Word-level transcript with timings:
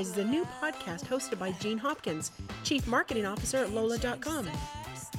Fries 0.00 0.12
is 0.12 0.16
a 0.16 0.24
new 0.24 0.46
podcast 0.62 1.04
hosted 1.04 1.38
by 1.38 1.52
Gene 1.52 1.76
Hopkins, 1.76 2.30
Chief 2.64 2.86
Marketing 2.86 3.26
Officer 3.26 3.58
at 3.58 3.72
Lola.com. 3.72 4.48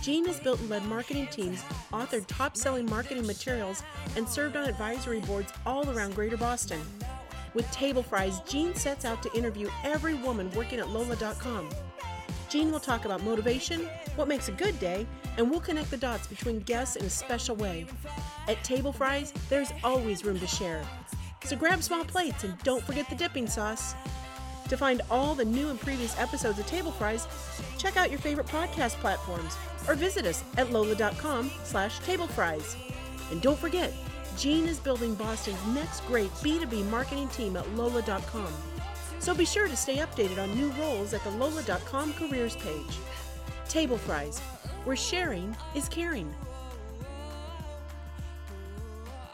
Gene 0.02 0.26
has 0.26 0.40
built 0.40 0.60
and 0.60 0.72
led 0.72 0.84
marketing 0.86 1.28
teams, 1.28 1.62
authored 1.94 2.26
top 2.26 2.58
selling 2.58 2.88
marketing 2.88 3.28
materials, 3.28 3.84
and 4.18 4.28
served 4.28 4.56
on 4.56 4.68
advisory 4.68 5.20
boards 5.20 5.54
all 5.68 5.88
around 5.92 6.16
Greater 6.16 6.36
Boston. 6.36 6.82
With 7.54 7.70
Table 7.70 8.02
Fries, 8.02 8.40
Gene 8.50 8.74
sets 8.74 9.06
out 9.06 9.22
to 9.22 9.32
interview 9.38 9.70
every 9.84 10.16
woman 10.16 10.50
working 10.56 10.80
at 10.80 10.90
Lola.com. 10.90 11.70
Gene 12.50 12.72
will 12.72 12.80
talk 12.80 13.06
about 13.06 13.22
motivation, 13.22 13.88
what 14.16 14.28
makes 14.28 14.50
a 14.50 14.54
good 14.54 14.80
day, 14.80 15.06
and 15.38 15.48
we'll 15.52 15.60
connect 15.60 15.92
the 15.92 15.98
dots 15.98 16.26
between 16.26 16.58
guests 16.62 16.96
in 16.96 17.06
a 17.06 17.10
special 17.12 17.56
way. 17.56 17.86
At 18.48 18.64
Table 18.64 18.94
Fries, 18.94 19.32
there's 19.48 19.70
always 19.84 20.26
room 20.26 20.40
to 20.40 20.48
share. 20.48 20.82
So 21.44 21.56
grab 21.56 21.84
small 21.84 22.04
plates 22.04 22.44
and 22.44 22.58
don't 22.64 22.84
forget 22.84 23.08
the 23.10 23.16
dipping 23.16 23.46
sauce. 23.46 23.94
To 24.72 24.78
find 24.78 25.02
all 25.12 25.36
the 25.36 25.44
new 25.44 25.68
and 25.68 25.78
previous 25.78 26.18
episodes 26.18 26.58
of 26.58 26.66
Table 26.66 26.94
Fries, 26.94 27.28
check 27.78 27.98
out 27.98 28.10
your 28.10 28.22
favorite 28.22 28.48
podcast 28.48 28.94
platforms 29.02 29.58
or 29.86 29.96
visit 29.96 30.26
us 30.26 30.46
at 30.56 30.72
lola.com 30.72 31.52
slash 31.66 32.00
tablefries. 32.00 32.78
And 33.32 33.42
don't 33.42 33.60
forget, 33.60 33.92
Jean 34.38 34.70
is 34.70 34.80
building 34.80 35.14
Boston's 35.16 35.60
next 35.76 36.08
great 36.08 36.32
B2B 36.36 36.90
marketing 36.90 37.28
team 37.28 37.58
at 37.58 37.70
lola.com. 37.72 38.48
So 39.20 39.34
be 39.34 39.44
sure 39.44 39.68
to 39.68 39.76
stay 39.76 39.98
updated 39.98 40.42
on 40.42 40.56
new 40.56 40.70
roles 40.80 41.14
at 41.14 41.22
the 41.26 41.32
lola.com 41.32 42.14
careers 42.14 42.56
page. 42.56 42.98
Table 43.68 43.98
Fries, 43.98 44.40
where 44.86 44.96
sharing 44.96 45.54
is 45.76 45.90
caring. 45.90 46.34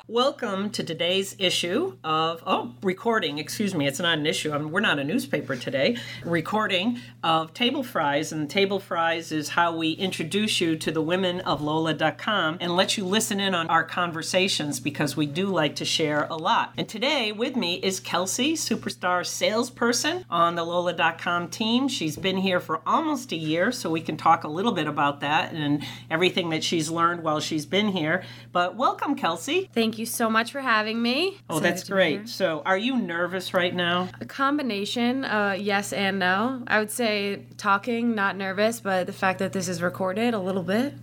Welcome 0.09 0.69
to 0.69 0.85
today's 0.85 1.35
issue 1.37 1.97
of, 2.01 2.41
oh, 2.47 2.73
recording, 2.81 3.39
excuse 3.39 3.75
me, 3.75 3.87
it's 3.87 3.99
not 3.99 4.17
an 4.17 4.25
issue. 4.25 4.53
I 4.53 4.57
we're 4.57 4.79
not 4.79 4.99
a 4.99 5.03
newspaper 5.03 5.57
today. 5.57 5.97
Recording 6.23 7.01
of 7.25 7.53
Table 7.53 7.83
Fries. 7.83 8.31
And 8.31 8.49
Table 8.49 8.79
Fries 8.79 9.33
is 9.33 9.49
how 9.49 9.75
we 9.75 9.91
introduce 9.91 10.61
you 10.61 10.77
to 10.77 10.91
the 10.93 11.01
women 11.01 11.41
of 11.41 11.61
Lola.com 11.61 12.57
and 12.61 12.73
let 12.73 12.97
you 12.97 13.03
listen 13.03 13.41
in 13.41 13.53
on 13.53 13.67
our 13.67 13.83
conversations 13.83 14.79
because 14.79 15.17
we 15.17 15.25
do 15.25 15.47
like 15.47 15.75
to 15.75 15.83
share 15.83 16.23
a 16.29 16.37
lot. 16.37 16.71
And 16.77 16.87
today 16.87 17.33
with 17.33 17.57
me 17.57 17.75
is 17.75 17.99
Kelsey, 17.99 18.53
superstar 18.53 19.25
salesperson 19.25 20.23
on 20.29 20.55
the 20.55 20.63
Lola.com 20.63 21.49
team. 21.49 21.89
She's 21.89 22.15
been 22.15 22.37
here 22.37 22.61
for 22.61 22.79
almost 22.87 23.33
a 23.33 23.35
year, 23.35 23.73
so 23.73 23.89
we 23.89 23.99
can 23.99 24.15
talk 24.15 24.45
a 24.45 24.47
little 24.47 24.71
bit 24.71 24.87
about 24.87 25.19
that 25.19 25.51
and 25.51 25.83
everything 26.09 26.49
that 26.51 26.63
she's 26.63 26.89
learned 26.89 27.23
while 27.23 27.41
she's 27.41 27.65
been 27.65 27.89
here. 27.89 28.23
But 28.53 28.77
welcome, 28.77 29.13
Kelsey. 29.13 29.69
Thank 29.73 29.96
you 29.99 30.05
so 30.05 30.29
much 30.29 30.51
for 30.51 30.61
having 30.61 31.01
me. 31.01 31.37
Oh, 31.49 31.57
Excited 31.57 31.63
that's 31.63 31.89
great. 31.89 32.29
So, 32.29 32.61
are 32.65 32.77
you 32.77 32.97
nervous 32.97 33.53
right 33.53 33.73
now? 33.73 34.09
A 34.21 34.25
combination, 34.25 35.25
uh, 35.25 35.55
yes 35.59 35.93
and 35.93 36.19
no. 36.19 36.63
I 36.67 36.79
would 36.79 36.91
say 36.91 37.45
talking, 37.57 38.15
not 38.15 38.35
nervous, 38.37 38.79
but 38.79 39.07
the 39.07 39.13
fact 39.13 39.39
that 39.39 39.53
this 39.53 39.67
is 39.67 39.81
recorded 39.81 40.33
a 40.33 40.39
little 40.39 40.63
bit. 40.63 40.93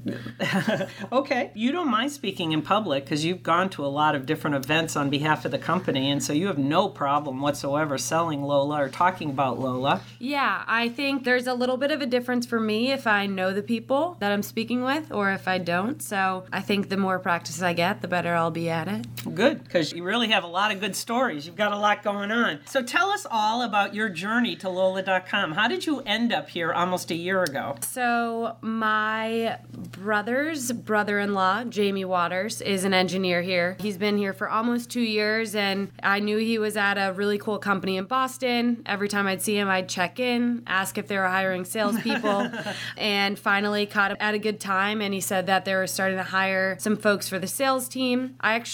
Okay. 1.12 1.50
You 1.54 1.72
don't 1.72 1.90
mind 1.90 2.12
speaking 2.12 2.52
in 2.52 2.62
public 2.62 3.04
because 3.04 3.24
you've 3.24 3.42
gone 3.42 3.70
to 3.70 3.84
a 3.84 3.88
lot 3.88 4.14
of 4.14 4.26
different 4.26 4.56
events 4.56 4.96
on 4.96 5.10
behalf 5.10 5.44
of 5.44 5.50
the 5.50 5.58
company, 5.58 6.10
and 6.10 6.22
so 6.22 6.32
you 6.32 6.46
have 6.46 6.58
no 6.58 6.88
problem 6.88 7.40
whatsoever 7.40 7.98
selling 7.98 8.42
Lola 8.42 8.82
or 8.82 8.88
talking 8.88 9.30
about 9.30 9.58
Lola. 9.58 10.00
Yeah, 10.18 10.64
I 10.66 10.88
think 10.88 11.24
there's 11.24 11.46
a 11.46 11.54
little 11.54 11.76
bit 11.76 11.90
of 11.90 12.00
a 12.00 12.06
difference 12.06 12.46
for 12.46 12.60
me 12.60 12.92
if 12.92 13.06
I 13.06 13.26
know 13.26 13.52
the 13.52 13.62
people 13.62 14.16
that 14.20 14.32
I'm 14.32 14.42
speaking 14.42 14.82
with 14.82 15.12
or 15.12 15.30
if 15.32 15.46
I 15.48 15.58
don't. 15.58 16.02
So 16.02 16.44
I 16.52 16.60
think 16.60 16.88
the 16.88 16.96
more 16.96 17.18
practice 17.18 17.60
I 17.62 17.72
get, 17.72 18.02
the 18.02 18.08
better 18.08 18.34
I'll 18.34 18.50
be 18.50 18.68
at 18.70 18.83
it. 18.88 19.34
Good, 19.34 19.64
because 19.64 19.92
you 19.92 20.02
really 20.02 20.28
have 20.28 20.44
a 20.44 20.48
lot 20.48 20.72
of 20.72 20.80
good 20.80 20.96
stories. 20.96 21.46
You've 21.46 21.56
got 21.56 21.72
a 21.72 21.78
lot 21.78 22.02
going 22.02 22.30
on. 22.30 22.60
So, 22.66 22.82
tell 22.82 23.10
us 23.10 23.26
all 23.30 23.62
about 23.62 23.94
your 23.94 24.08
journey 24.08 24.56
to 24.56 24.68
Lola.com. 24.68 25.52
How 25.52 25.68
did 25.68 25.86
you 25.86 26.00
end 26.00 26.32
up 26.32 26.48
here 26.48 26.72
almost 26.72 27.10
a 27.10 27.14
year 27.14 27.42
ago? 27.42 27.76
So, 27.82 28.56
my 28.60 29.58
brother's 29.72 30.72
brother 30.72 31.18
in 31.18 31.34
law, 31.34 31.64
Jamie 31.64 32.04
Waters, 32.04 32.60
is 32.60 32.84
an 32.84 32.94
engineer 32.94 33.42
here. 33.42 33.76
He's 33.80 33.96
been 33.96 34.18
here 34.18 34.32
for 34.32 34.48
almost 34.48 34.90
two 34.90 35.00
years, 35.00 35.54
and 35.54 35.90
I 36.02 36.20
knew 36.20 36.38
he 36.38 36.58
was 36.58 36.76
at 36.76 36.94
a 36.94 37.12
really 37.12 37.38
cool 37.38 37.58
company 37.58 37.96
in 37.96 38.04
Boston. 38.04 38.82
Every 38.86 39.08
time 39.08 39.26
I'd 39.26 39.42
see 39.42 39.56
him, 39.56 39.68
I'd 39.68 39.88
check 39.88 40.18
in, 40.18 40.62
ask 40.66 40.98
if 40.98 41.08
they 41.08 41.16
were 41.16 41.28
hiring 41.28 41.64
salespeople, 41.64 42.50
and 42.96 43.38
finally 43.38 43.86
caught 43.86 44.10
him 44.10 44.16
at 44.20 44.34
a 44.34 44.38
good 44.38 44.60
time. 44.60 45.00
And 45.00 45.14
he 45.14 45.20
said 45.20 45.46
that 45.46 45.64
they 45.64 45.74
were 45.74 45.86
starting 45.86 46.18
to 46.18 46.24
hire 46.24 46.76
some 46.78 46.96
folks 46.96 47.28
for 47.28 47.38
the 47.38 47.46
sales 47.46 47.88
team. 47.88 48.36
I 48.40 48.54
actually 48.54 48.73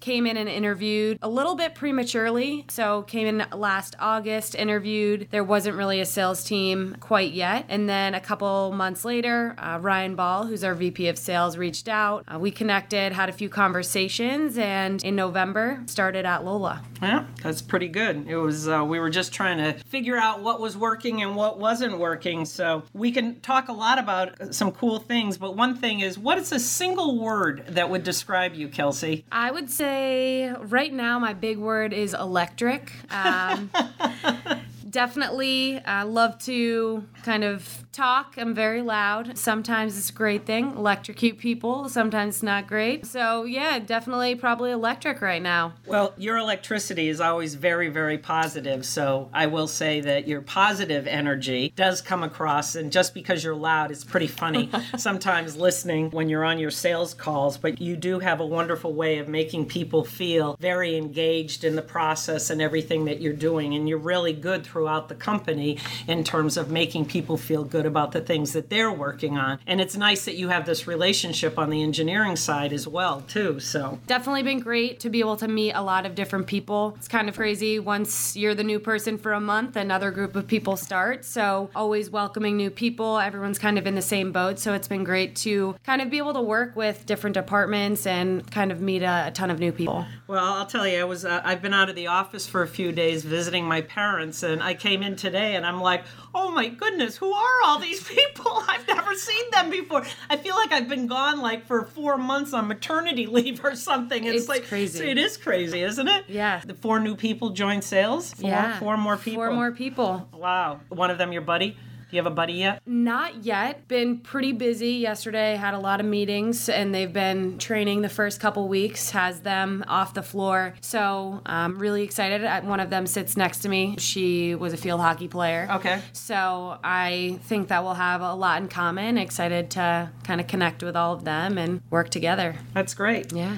came 0.00 0.26
in 0.26 0.36
and 0.36 0.48
interviewed 0.48 1.18
a 1.22 1.28
little 1.28 1.54
bit 1.54 1.74
prematurely. 1.74 2.64
So, 2.68 3.02
came 3.02 3.26
in 3.26 3.46
last 3.52 3.96
August, 4.00 4.54
interviewed. 4.54 5.28
There 5.30 5.44
wasn't 5.44 5.76
really 5.76 6.00
a 6.00 6.06
sales 6.06 6.44
team 6.44 6.96
quite 7.00 7.32
yet. 7.32 7.66
And 7.68 7.88
then 7.88 8.14
a 8.14 8.20
couple 8.20 8.72
months 8.72 9.04
later, 9.04 9.54
uh, 9.58 9.78
Ryan 9.80 10.14
Ball, 10.14 10.46
who's 10.46 10.64
our 10.64 10.74
VP 10.74 11.08
of 11.08 11.18
sales, 11.18 11.56
reached 11.56 11.88
out. 11.88 12.24
Uh, 12.26 12.38
we 12.38 12.50
connected, 12.50 13.12
had 13.12 13.28
a 13.28 13.32
few 13.32 13.48
conversations, 13.48 14.58
and 14.58 15.02
in 15.04 15.14
November, 15.14 15.82
started 15.86 16.26
at 16.26 16.44
Lola. 16.44 16.82
Yeah, 17.02 17.26
that's 17.42 17.62
pretty 17.62 17.88
good. 17.88 18.26
It 18.26 18.36
was 18.36 18.68
uh, 18.68 18.84
we 18.84 18.98
were 18.98 19.10
just 19.10 19.32
trying 19.32 19.58
to 19.58 19.78
figure 19.84 20.16
out 20.16 20.42
what 20.42 20.60
was 20.60 20.76
working 20.76 21.22
and 21.22 21.36
what 21.36 21.58
wasn't 21.58 21.98
working. 21.98 22.44
So 22.44 22.82
we 22.92 23.12
can 23.12 23.40
talk 23.40 23.68
a 23.68 23.72
lot 23.72 23.98
about 23.98 24.54
some 24.54 24.72
cool 24.72 24.98
things, 24.98 25.38
but 25.38 25.56
one 25.56 25.76
thing 25.76 26.00
is, 26.00 26.18
what 26.18 26.38
is 26.38 26.52
a 26.52 26.58
single 26.58 27.18
word 27.18 27.64
that 27.68 27.88
would 27.90 28.04
describe 28.04 28.54
you, 28.54 28.68
Kelsey? 28.68 29.24
I 29.30 29.50
would 29.50 29.70
say 29.70 30.50
right 30.50 30.92
now, 30.92 31.18
my 31.18 31.34
big 31.34 31.58
word 31.58 31.92
is 31.92 32.14
electric. 32.14 32.92
Um, 33.10 33.70
definitely 34.90 35.78
uh, 35.78 36.06
love 36.06 36.38
to 36.44 37.04
kind 37.22 37.44
of 37.44 37.84
talk. 37.98 38.34
I'm 38.38 38.54
very 38.54 38.80
loud. 38.80 39.36
Sometimes 39.36 39.98
it's 39.98 40.10
a 40.10 40.12
great 40.12 40.46
thing, 40.46 40.70
electrocute 40.76 41.38
people. 41.38 41.88
Sometimes 41.88 42.36
it's 42.36 42.42
not 42.44 42.68
great. 42.68 43.04
So, 43.06 43.44
yeah, 43.44 43.80
definitely 43.80 44.36
probably 44.36 44.70
electric 44.70 45.20
right 45.20 45.42
now. 45.42 45.74
Well, 45.84 46.14
your 46.16 46.36
electricity 46.36 47.08
is 47.08 47.20
always 47.20 47.54
very, 47.56 47.88
very 47.88 48.16
positive. 48.16 48.86
So 48.86 49.28
I 49.32 49.46
will 49.46 49.66
say 49.66 50.00
that 50.02 50.28
your 50.28 50.42
positive 50.42 51.08
energy 51.08 51.72
does 51.74 52.00
come 52.00 52.22
across. 52.22 52.76
And 52.76 52.92
just 52.92 53.14
because 53.14 53.42
you're 53.42 53.56
loud, 53.56 53.90
it's 53.90 54.04
pretty 54.04 54.28
funny 54.28 54.70
sometimes 54.96 55.56
listening 55.56 56.10
when 56.10 56.28
you're 56.28 56.44
on 56.44 56.60
your 56.60 56.70
sales 56.70 57.14
calls. 57.14 57.58
But 57.58 57.80
you 57.80 57.96
do 57.96 58.20
have 58.20 58.38
a 58.38 58.46
wonderful 58.46 58.94
way 58.94 59.18
of 59.18 59.28
making 59.28 59.66
people 59.66 60.04
feel 60.04 60.56
very 60.60 60.96
engaged 60.96 61.64
in 61.64 61.74
the 61.74 61.82
process 61.82 62.50
and 62.50 62.62
everything 62.62 63.06
that 63.06 63.20
you're 63.20 63.32
doing. 63.32 63.74
And 63.74 63.88
you're 63.88 63.98
really 63.98 64.32
good 64.32 64.64
throughout 64.78 65.08
the 65.08 65.14
company 65.16 65.76
in 66.06 66.22
terms 66.22 66.56
of 66.56 66.70
making 66.70 67.04
people 67.04 67.36
feel 67.36 67.64
good 67.64 67.84
about 67.84 68.12
the 68.12 68.20
things 68.20 68.52
that 68.52 68.70
they're 68.70 68.92
working 68.92 69.36
on. 69.36 69.58
And 69.66 69.80
it's 69.80 69.96
nice 69.96 70.24
that 70.24 70.36
you 70.36 70.50
have 70.50 70.66
this 70.66 70.86
relationship 70.86 71.58
on 71.58 71.68
the 71.68 71.82
engineering 71.82 72.36
side 72.36 72.72
as 72.72 72.86
well, 72.86 73.22
too. 73.22 73.58
So 73.58 73.98
Definitely 74.06 74.44
been 74.44 74.60
great 74.60 75.00
to 75.00 75.10
be 75.10 75.18
able 75.18 75.36
to 75.38 75.48
meet 75.48 75.72
a 75.72 75.82
lot 75.82 76.06
of 76.06 76.14
different 76.14 76.46
people. 76.46 76.94
It's 76.96 77.08
kind 77.08 77.28
of 77.28 77.34
crazy. 77.34 77.80
Once 77.80 78.36
you're 78.36 78.54
the 78.54 78.62
new 78.62 78.78
person 78.78 79.18
for 79.18 79.32
a 79.32 79.40
month, 79.40 79.74
another 79.74 80.12
group 80.12 80.36
of 80.36 80.46
people 80.46 80.76
start. 80.76 81.24
So, 81.24 81.70
always 81.74 82.08
welcoming 82.08 82.56
new 82.56 82.70
people. 82.70 83.18
Everyone's 83.18 83.58
kind 83.58 83.78
of 83.78 83.86
in 83.88 83.96
the 83.96 84.02
same 84.02 84.30
boat. 84.30 84.60
So, 84.60 84.74
it's 84.74 84.86
been 84.86 85.02
great 85.02 85.34
to 85.36 85.74
kind 85.84 86.00
of 86.00 86.08
be 86.08 86.18
able 86.18 86.34
to 86.34 86.42
work 86.42 86.76
with 86.76 87.04
different 87.04 87.34
departments 87.34 88.06
and 88.06 88.48
kind 88.52 88.70
of 88.70 88.80
meet 88.80 89.02
a, 89.02 89.26
a 89.26 89.30
ton 89.32 89.50
of 89.50 89.58
new 89.58 89.72
people. 89.72 90.06
Well, 90.28 90.44
I'll 90.44 90.66
tell 90.66 90.86
you, 90.86 91.00
I 91.00 91.04
was 91.04 91.24
uh, 91.24 91.40
I've 91.44 91.62
been 91.62 91.74
out 91.74 91.88
of 91.88 91.96
the 91.96 92.06
office 92.06 92.46
for 92.46 92.62
a 92.62 92.68
few 92.68 92.92
days 92.92 93.24
visiting 93.24 93.64
my 93.64 93.80
parents, 93.80 94.42
and 94.42 94.62
I 94.68 94.74
came 94.74 95.02
in 95.02 95.16
today, 95.16 95.56
and 95.56 95.64
I'm 95.64 95.80
like, 95.80 96.04
oh 96.34 96.50
my 96.50 96.68
goodness, 96.68 97.16
who 97.16 97.32
are 97.32 97.62
all 97.64 97.78
these 97.78 98.02
people? 98.16 98.62
I've 98.68 98.86
never 98.86 99.14
seen 99.14 99.50
them 99.50 99.70
before. 99.70 100.04
I 100.28 100.36
feel 100.36 100.54
like 100.54 100.72
I've 100.72 100.88
been 100.88 101.06
gone 101.06 101.40
like 101.40 101.66
for 101.66 101.84
four 101.84 102.18
months 102.18 102.52
on 102.52 102.68
maternity 102.68 103.26
leave 103.38 103.64
or 103.64 103.74
something. 103.74 104.24
It's, 104.24 104.40
It's 104.40 104.48
like 104.48 104.66
crazy. 104.66 105.08
It 105.08 105.18
is 105.18 105.36
crazy, 105.36 105.82
isn't 105.82 106.06
it? 106.06 106.24
Yeah. 106.28 106.60
The 106.64 106.74
four 106.74 107.00
new 107.00 107.16
people 107.16 107.50
joined 107.50 107.82
sales. 107.82 108.34
Four, 108.34 108.50
yeah. 108.50 108.78
four 108.78 108.96
more 108.96 109.16
people. 109.16 109.42
Four 109.42 109.52
more 109.52 109.72
people. 109.72 110.28
Wow. 110.32 110.80
One 110.90 111.10
of 111.10 111.18
them 111.18 111.32
your 111.32 111.42
buddy. 111.42 111.76
Do 112.10 112.16
you 112.16 112.22
have 112.22 112.32
a 112.32 112.34
buddy 112.34 112.54
yet? 112.54 112.80
Not 112.86 113.44
yet. 113.44 113.86
Been 113.86 114.16
pretty 114.16 114.52
busy 114.52 114.92
yesterday. 114.92 115.56
Had 115.56 115.74
a 115.74 115.78
lot 115.78 116.00
of 116.00 116.06
meetings, 116.06 116.70
and 116.70 116.94
they've 116.94 117.12
been 117.12 117.58
training 117.58 118.00
the 118.00 118.08
first 118.08 118.40
couple 118.40 118.66
weeks. 118.66 119.10
Has 119.10 119.40
them 119.40 119.84
off 119.86 120.14
the 120.14 120.22
floor, 120.22 120.74
so 120.80 121.42
I'm 121.44 121.78
really 121.78 122.04
excited. 122.04 122.42
One 122.66 122.80
of 122.80 122.88
them 122.88 123.06
sits 123.06 123.36
next 123.36 123.58
to 123.58 123.68
me. 123.68 123.96
She 123.98 124.54
was 124.54 124.72
a 124.72 124.78
field 124.78 125.02
hockey 125.02 125.28
player. 125.28 125.68
Okay. 125.70 126.00
So 126.14 126.78
I 126.82 127.40
think 127.42 127.68
that 127.68 127.84
we'll 127.84 127.92
have 127.92 128.22
a 128.22 128.32
lot 128.32 128.62
in 128.62 128.68
common. 128.68 129.18
Excited 129.18 129.70
to 129.72 130.10
kind 130.24 130.40
of 130.40 130.46
connect 130.46 130.82
with 130.82 130.96
all 130.96 131.12
of 131.12 131.24
them 131.24 131.58
and 131.58 131.82
work 131.90 132.08
together. 132.08 132.56
That's 132.72 132.94
great. 132.94 133.34
Yeah. 133.34 133.54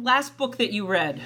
Last 0.00 0.36
book 0.36 0.56
that 0.58 0.72
you 0.72 0.84
read. 0.84 1.20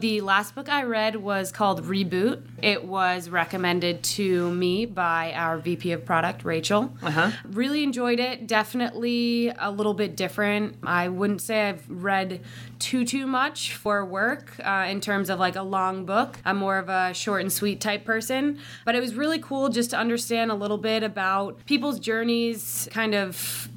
The 0.00 0.22
last 0.22 0.54
book 0.54 0.70
I 0.70 0.84
read 0.84 1.16
was 1.16 1.52
called 1.52 1.84
Reboot. 1.84 2.40
It 2.62 2.86
was 2.86 3.28
recommended 3.28 4.02
to 4.04 4.50
me 4.50 4.86
by 4.86 5.34
our 5.34 5.58
VP 5.58 5.92
of 5.92 6.06
product, 6.06 6.42
Rachel. 6.42 6.90
Uh-huh. 7.02 7.32
Really 7.44 7.82
enjoyed 7.82 8.18
it. 8.18 8.46
Definitely 8.46 9.52
a 9.58 9.70
little 9.70 9.92
bit 9.92 10.16
different. 10.16 10.78
I 10.82 11.08
wouldn't 11.08 11.42
say 11.42 11.68
I've 11.68 11.84
read 11.86 12.40
too 12.78 13.04
too 13.04 13.26
much 13.26 13.74
for 13.74 14.02
work 14.02 14.58
uh, 14.64 14.86
in 14.88 15.02
terms 15.02 15.28
of 15.28 15.38
like 15.38 15.56
a 15.56 15.62
long 15.62 16.06
book. 16.06 16.38
I'm 16.46 16.56
more 16.56 16.78
of 16.78 16.88
a 16.88 17.12
short 17.12 17.42
and 17.42 17.52
sweet 17.52 17.82
type 17.82 18.06
person, 18.06 18.58
but 18.86 18.94
it 18.94 19.00
was 19.00 19.14
really 19.14 19.38
cool 19.38 19.68
just 19.68 19.90
to 19.90 19.98
understand 19.98 20.50
a 20.50 20.54
little 20.54 20.78
bit 20.78 21.02
about 21.02 21.62
people's 21.66 22.00
journeys, 22.00 22.88
kind 22.90 23.14
of 23.14 23.68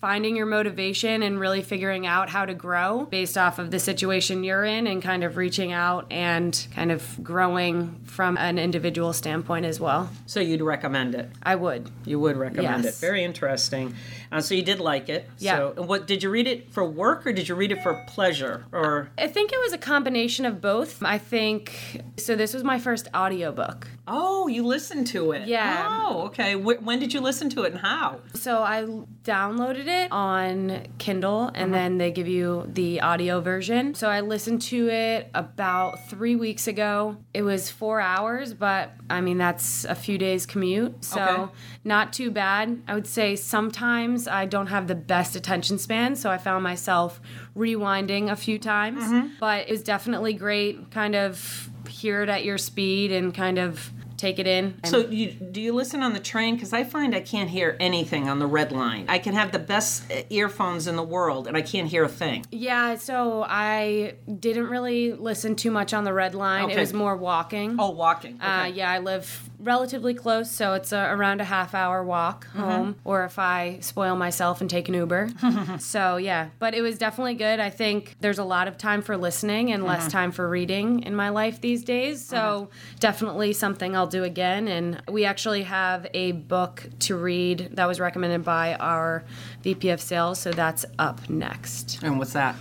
finding 0.00 0.36
your 0.36 0.46
motivation 0.46 1.22
and 1.24 1.40
really 1.40 1.60
figuring 1.60 2.06
out 2.06 2.28
how 2.28 2.44
to 2.46 2.54
grow 2.54 3.04
based 3.06 3.36
off 3.36 3.58
of 3.58 3.72
the 3.72 3.80
situation 3.80 4.44
you're 4.44 4.64
in 4.64 4.86
and 4.86 5.02
kind 5.02 5.24
of 5.24 5.36
reaching 5.36 5.72
out 5.72 6.06
and 6.10 6.68
kind 6.72 6.92
of 6.92 7.18
growing 7.22 7.98
from 8.04 8.36
an 8.38 8.58
individual 8.60 9.12
standpoint 9.12 9.64
as 9.66 9.80
well. 9.80 10.08
So 10.26 10.38
you'd 10.38 10.62
recommend 10.62 11.16
it? 11.16 11.28
I 11.42 11.56
would. 11.56 11.90
You 12.04 12.20
would 12.20 12.36
recommend 12.36 12.84
Yes. 12.84 12.96
it. 12.98 13.00
Very 13.04 13.24
interesting. 13.24 13.92
Uh, 14.30 14.40
so 14.40 14.54
you 14.54 14.62
did 14.62 14.78
like 14.78 15.08
it. 15.08 15.28
Yeah. 15.38 15.56
So 15.74 15.82
what 15.82 16.06
did 16.06 16.22
you 16.22 16.30
read 16.30 16.46
it 16.46 16.72
for 16.72 16.84
work 16.84 17.26
or 17.26 17.32
did 17.32 17.48
you 17.48 17.56
read 17.56 17.72
it 17.72 17.82
for 17.82 18.04
pleasure 18.06 18.66
or? 18.70 19.10
I 19.18 19.26
think 19.26 19.52
it 19.52 19.58
was 19.58 19.72
a 19.72 19.78
combination 19.78 20.46
of 20.46 20.60
both. 20.60 21.02
I 21.02 21.18
think 21.18 22.02
so. 22.16 22.36
This 22.36 22.54
was 22.54 22.62
my 22.62 22.78
first 22.78 23.08
audiobook. 23.16 23.88
Oh, 24.10 24.48
you 24.48 24.66
listened 24.66 25.06
to 25.08 25.32
it. 25.32 25.46
Yeah. 25.46 25.86
Oh, 25.88 26.22
okay. 26.26 26.54
Wh- 26.54 26.82
when 26.84 26.98
did 26.98 27.12
you 27.12 27.20
listen 27.20 27.50
to 27.50 27.64
it 27.64 27.72
and 27.72 27.80
how? 27.80 28.20
So 28.34 28.62
I 28.62 28.84
downloaded 29.24 29.86
it 29.86 30.10
on 30.10 30.86
Kindle 30.98 31.48
and 31.54 31.72
uh-huh. 31.72 31.82
then 31.82 31.98
they 31.98 32.10
give 32.10 32.26
you 32.26 32.68
the 32.72 33.00
audio 33.02 33.40
version. 33.40 33.94
So 33.94 34.08
I 34.08 34.20
listened 34.20 34.62
to 34.62 34.88
it 34.88 35.30
about 35.34 36.08
three 36.08 36.36
weeks 36.36 36.66
ago. 36.66 37.16
It 37.34 37.42
was 37.42 37.70
four 37.70 38.00
hours, 38.00 38.54
but 38.54 38.92
I 39.10 39.20
mean, 39.20 39.38
that's 39.38 39.84
a 39.84 39.94
few 39.94 40.18
days 40.18 40.46
commute. 40.46 41.04
So 41.04 41.20
Okay. 41.20 41.52
not 41.84 42.12
too 42.12 42.30
bad. 42.30 42.82
I 42.88 42.94
would 42.94 43.06
say 43.06 43.36
sometimes 43.36 44.26
I 44.26 44.46
don't 44.46 44.68
have 44.68 44.86
the 44.86 44.94
best 44.94 45.36
attention 45.36 45.78
span. 45.78 46.16
So 46.16 46.30
I 46.30 46.38
found 46.38 46.64
myself 46.64 47.20
rewinding 47.56 48.30
a 48.30 48.36
few 48.36 48.58
times, 48.58 49.02
mm-hmm. 49.02 49.28
but 49.38 49.68
it 49.68 49.70
was 49.70 49.82
definitely 49.82 50.32
great. 50.32 50.90
Kind 50.90 51.14
of 51.14 51.70
hear 51.88 52.22
it 52.22 52.28
at 52.28 52.44
your 52.44 52.58
speed 52.58 53.12
and 53.12 53.34
kind 53.34 53.58
of 53.58 53.92
take 54.18 54.38
it 54.38 54.46
in. 54.46 54.78
So 54.84 55.08
you, 55.08 55.30
do 55.30 55.60
you 55.60 55.72
listen 55.72 56.02
on 56.02 56.12
the 56.12 56.20
train? 56.20 56.54
Because 56.54 56.72
I 56.72 56.84
find 56.84 57.14
I 57.14 57.20
can't 57.20 57.48
hear 57.48 57.76
anything 57.80 58.28
on 58.28 58.38
the 58.38 58.46
red 58.46 58.72
line. 58.72 59.06
I 59.08 59.18
can 59.18 59.34
have 59.34 59.52
the 59.52 59.58
best 59.58 60.10
uh, 60.10 60.22
earphones 60.28 60.86
in 60.86 60.96
the 60.96 61.02
world 61.02 61.46
and 61.46 61.56
I 61.56 61.62
can't 61.62 61.88
hear 61.88 62.04
a 62.04 62.08
thing. 62.08 62.44
Yeah, 62.50 62.96
so 62.96 63.44
I 63.48 64.16
didn't 64.40 64.66
really 64.66 65.12
listen 65.12 65.56
too 65.56 65.70
much 65.70 65.94
on 65.94 66.04
the 66.04 66.12
red 66.12 66.34
line. 66.34 66.64
Okay. 66.64 66.74
It 66.74 66.80
was 66.80 66.92
more 66.92 67.16
walking. 67.16 67.76
Oh, 67.78 67.90
walking. 67.90 68.34
Okay. 68.34 68.46
Uh, 68.46 68.66
yeah, 68.66 68.90
I 68.90 68.98
live 68.98 69.47
relatively 69.60 70.14
close, 70.14 70.50
so 70.50 70.74
it's 70.74 70.92
a, 70.92 71.12
around 71.12 71.40
a 71.40 71.44
half 71.44 71.74
hour 71.74 72.02
walk 72.04 72.46
Mm-hmm. 72.48 72.60
home, 72.60 72.96
or 73.04 73.24
if 73.24 73.38
I 73.38 73.78
spoil 73.80 74.14
myself 74.16 74.60
and 74.60 74.70
take 74.70 74.88
an 74.88 74.94
Uber. 74.94 75.30
so, 75.78 76.16
yeah, 76.16 76.48
but 76.58 76.74
it 76.74 76.82
was 76.82 76.98
definitely 76.98 77.34
good. 77.34 77.58
I 77.60 77.70
think 77.70 78.16
there's 78.20 78.38
a 78.38 78.44
lot 78.44 78.68
of 78.68 78.78
time 78.78 79.02
for 79.02 79.16
listening 79.16 79.72
and 79.72 79.82
Mm-hmm. 79.82 79.88
less 79.88 80.10
time 80.12 80.30
for 80.32 80.48
reading 80.48 81.02
in 81.02 81.14
my 81.16 81.28
life 81.30 81.60
these 81.60 81.82
days. 81.84 82.24
So, 82.24 82.70
definitely 83.00 83.52
something 83.52 83.96
I'll 83.96 84.06
do 84.06 84.24
again. 84.24 84.68
And 84.68 85.02
we 85.08 85.24
actually 85.24 85.62
have 85.64 86.06
a 86.14 86.32
book 86.32 86.84
to 87.00 87.16
read 87.16 87.70
that 87.72 87.86
was 87.86 87.98
recommended 88.00 88.44
by 88.44 88.74
our 88.76 89.24
VP 89.62 89.88
of 89.90 90.00
sales, 90.00 90.38
so 90.38 90.50
that's 90.52 90.84
up 90.98 91.28
next. 91.28 92.00
and 92.02 92.18
what's 92.18 92.32
that? 92.34 92.54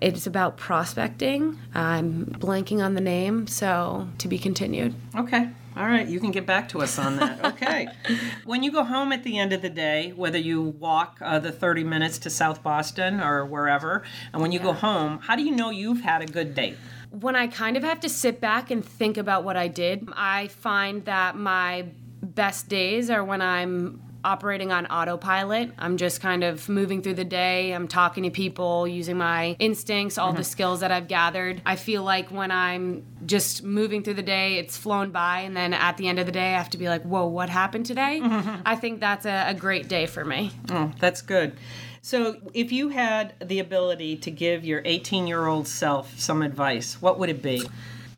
It's 0.00 0.28
about 0.28 0.56
prospecting. 0.56 1.58
I'm 1.74 2.24
blanking 2.26 2.82
on 2.84 2.94
the 2.94 3.00
name, 3.00 3.48
so 3.48 4.08
to 4.18 4.28
be 4.28 4.38
continued. 4.38 4.94
Okay. 5.16 5.48
All 5.78 5.86
right, 5.86 6.08
you 6.08 6.18
can 6.18 6.32
get 6.32 6.44
back 6.44 6.68
to 6.70 6.80
us 6.80 6.98
on 6.98 7.16
that. 7.18 7.44
Okay. 7.44 7.86
when 8.44 8.64
you 8.64 8.72
go 8.72 8.82
home 8.82 9.12
at 9.12 9.22
the 9.22 9.38
end 9.38 9.52
of 9.52 9.62
the 9.62 9.70
day, 9.70 10.12
whether 10.16 10.36
you 10.36 10.60
walk 10.60 11.18
uh, 11.22 11.38
the 11.38 11.52
30 11.52 11.84
minutes 11.84 12.18
to 12.18 12.30
South 12.30 12.64
Boston 12.64 13.20
or 13.20 13.46
wherever, 13.46 14.02
and 14.32 14.42
when 14.42 14.50
you 14.50 14.58
go 14.58 14.72
home, 14.72 15.20
how 15.20 15.36
do 15.36 15.44
you 15.44 15.54
know 15.54 15.70
you've 15.70 16.00
had 16.00 16.20
a 16.20 16.26
good 16.26 16.56
date? 16.56 16.76
When 17.10 17.36
I 17.36 17.46
kind 17.46 17.76
of 17.76 17.84
have 17.84 18.00
to 18.00 18.08
sit 18.08 18.40
back 18.40 18.72
and 18.72 18.84
think 18.84 19.16
about 19.16 19.44
what 19.44 19.56
I 19.56 19.68
did, 19.68 20.08
I 20.14 20.48
find 20.48 21.04
that 21.04 21.36
my 21.36 21.86
best 22.22 22.68
days 22.68 23.08
are 23.08 23.22
when 23.22 23.40
I'm 23.40 24.02
operating 24.24 24.72
on 24.72 24.86
autopilot. 24.86 25.72
I'm 25.78 25.96
just 25.96 26.20
kind 26.20 26.44
of 26.44 26.68
moving 26.68 27.02
through 27.02 27.14
the 27.14 27.24
day. 27.24 27.72
I'm 27.72 27.88
talking 27.88 28.24
to 28.24 28.30
people, 28.30 28.86
using 28.86 29.16
my 29.16 29.56
instincts, 29.58 30.18
all 30.18 30.32
the 30.32 30.40
mm-hmm. 30.40 30.44
skills 30.44 30.80
that 30.80 30.90
I've 30.90 31.08
gathered. 31.08 31.62
I 31.64 31.76
feel 31.76 32.02
like 32.02 32.30
when 32.30 32.50
I'm 32.50 33.04
just 33.26 33.62
moving 33.62 34.02
through 34.02 34.14
the 34.14 34.22
day, 34.22 34.58
it's 34.58 34.76
flown 34.76 35.10
by, 35.10 35.40
and 35.40 35.56
then 35.56 35.72
at 35.72 35.96
the 35.96 36.08
end 36.08 36.18
of 36.18 36.26
the 36.26 36.32
day, 36.32 36.54
I 36.54 36.58
have 36.58 36.70
to 36.70 36.78
be 36.78 36.88
like, 36.88 37.02
whoa, 37.02 37.26
what 37.26 37.48
happened 37.48 37.86
today? 37.86 38.20
Mm-hmm. 38.22 38.62
I 38.64 38.76
think 38.76 39.00
that's 39.00 39.26
a, 39.26 39.46
a 39.48 39.54
great 39.54 39.88
day 39.88 40.06
for 40.06 40.24
me. 40.24 40.52
Oh, 40.70 40.92
that's 40.98 41.22
good. 41.22 41.56
So, 42.00 42.36
if 42.54 42.72
you 42.72 42.88
had 42.88 43.34
the 43.44 43.58
ability 43.58 44.16
to 44.18 44.30
give 44.30 44.64
your 44.64 44.82
18 44.84 45.26
year 45.26 45.46
old 45.46 45.66
self 45.68 46.18
some 46.18 46.42
advice, 46.42 47.02
what 47.02 47.18
would 47.18 47.28
it 47.28 47.42
be? 47.42 47.68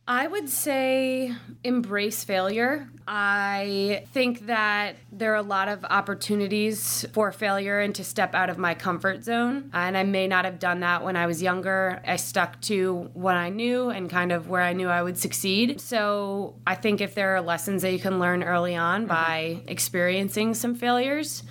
I 0.08 0.26
would 0.26 0.48
say 0.48 1.32
embrace 1.62 2.24
failure. 2.24 2.88
I 3.06 4.06
think 4.12 4.46
that 4.46 4.96
there 5.12 5.32
are 5.32 5.36
a 5.36 5.42
lot 5.42 5.68
of 5.68 5.84
opportunities 5.84 7.06
for 7.12 7.30
failure 7.30 7.78
and 7.78 7.94
to 7.94 8.02
step 8.02 8.34
out 8.34 8.50
of 8.50 8.58
my 8.58 8.74
comfort 8.74 9.22
zone. 9.24 9.70
And 9.72 9.96
I 9.96 10.02
may 10.02 10.26
not 10.26 10.44
have 10.44 10.58
done 10.58 10.80
that 10.80 11.04
when 11.04 11.16
I 11.16 11.26
was 11.26 11.42
younger. 11.42 12.02
I 12.04 12.16
stuck 12.16 12.60
to 12.62 13.10
what 13.14 13.36
I 13.36 13.50
knew 13.50 13.90
and 13.90 14.10
kind 14.10 14.32
of 14.32 14.48
where 14.48 14.62
I 14.62 14.72
knew 14.72 14.88
I 14.88 15.02
would 15.02 15.16
succeed. 15.16 15.80
So 15.80 16.54
I 16.66 16.74
think 16.74 17.00
if 17.00 17.14
there 17.14 17.36
are 17.36 17.40
lessons 17.40 17.82
that 17.82 17.92
you 17.92 18.00
can 18.00 18.18
learn 18.18 18.42
early 18.42 18.74
on 18.74 19.02
mm-hmm. 19.02 19.08
by 19.08 19.62
experiencing 19.68 20.54
some 20.54 20.74
failures, 20.74 21.44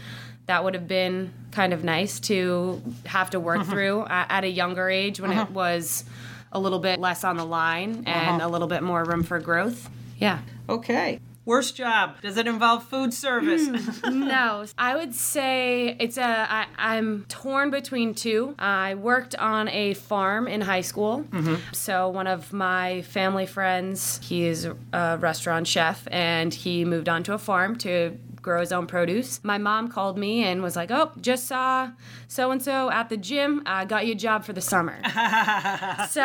that 0.48 0.64
would 0.64 0.74
have 0.74 0.88
been 0.88 1.32
kind 1.52 1.74
of 1.74 1.84
nice 1.84 2.20
to 2.22 2.82
have 3.06 3.30
to 3.30 3.40
work 3.40 3.60
mm-hmm. 3.60 3.72
through 3.72 4.06
at 4.10 4.44
a 4.44 4.50
younger 4.50 4.90
age 4.90 5.20
when 5.22 5.32
it 5.32 5.38
uh-huh. 5.38 5.52
was 5.54 6.04
a 6.52 6.60
little 6.60 6.80
bit 6.80 7.00
less 7.00 7.24
on 7.24 7.38
the 7.38 7.46
line 7.46 8.04
and 8.06 8.42
uh-huh. 8.42 8.48
a 8.48 8.50
little 8.50 8.68
bit 8.68 8.84
more 8.84 9.04
room 9.04 9.24
for 9.24 9.40
growth. 9.40 9.90
Yeah. 10.18 10.40
Okay. 10.68 11.20
Worst 11.46 11.76
job? 11.76 12.22
Does 12.22 12.38
it 12.38 12.46
involve 12.46 12.84
food 12.84 13.12
service? 13.12 13.68
Mm, 13.68 14.28
no, 14.28 14.66
I 14.78 14.96
would 14.96 15.16
say 15.16 15.96
it's 16.00 16.18
a. 16.18 16.24
I, 16.24 16.68
I'm 16.78 17.26
torn 17.28 17.72
between 17.72 18.14
two. 18.14 18.54
I 18.60 18.94
worked 18.94 19.36
on 19.36 19.68
a 19.70 19.96
farm 19.96 20.48
in 20.48 20.62
high 20.62 20.82
school. 20.82 21.26
Mm-hmm. 21.32 21.56
So 21.74 22.10
one 22.10 22.28
of 22.28 22.54
my 22.54 23.02
family 23.02 23.48
friends, 23.48 24.20
he 24.22 24.46
is 24.46 24.68
a 24.94 25.18
restaurant 25.18 25.66
chef, 25.68 26.08
and 26.12 26.54
he 26.54 26.86
moved 26.86 27.10
on 27.10 27.24
to 27.24 27.34
a 27.34 27.40
farm 27.40 27.78
to 27.78 28.16
grow 28.42 28.60
his 28.60 28.72
own 28.72 28.88
produce. 28.88 29.40
My 29.44 29.58
mom 29.58 29.90
called 29.90 30.18
me 30.18 30.44
and 30.44 30.62
was 30.62 30.76
like, 30.76 30.92
"Oh, 30.92 31.12
just 31.22 31.48
saw 31.48 31.92
so 32.28 32.52
and 32.52 32.62
so 32.62 32.90
at 32.92 33.10
the 33.10 33.18
gym. 33.18 33.62
I 33.66 33.86
got 33.86 34.06
you 34.06 34.14
a 34.14 34.16
job 34.16 34.44
for 34.46 34.54
the 34.54 34.62
summer." 34.62 35.00
so 36.10 36.22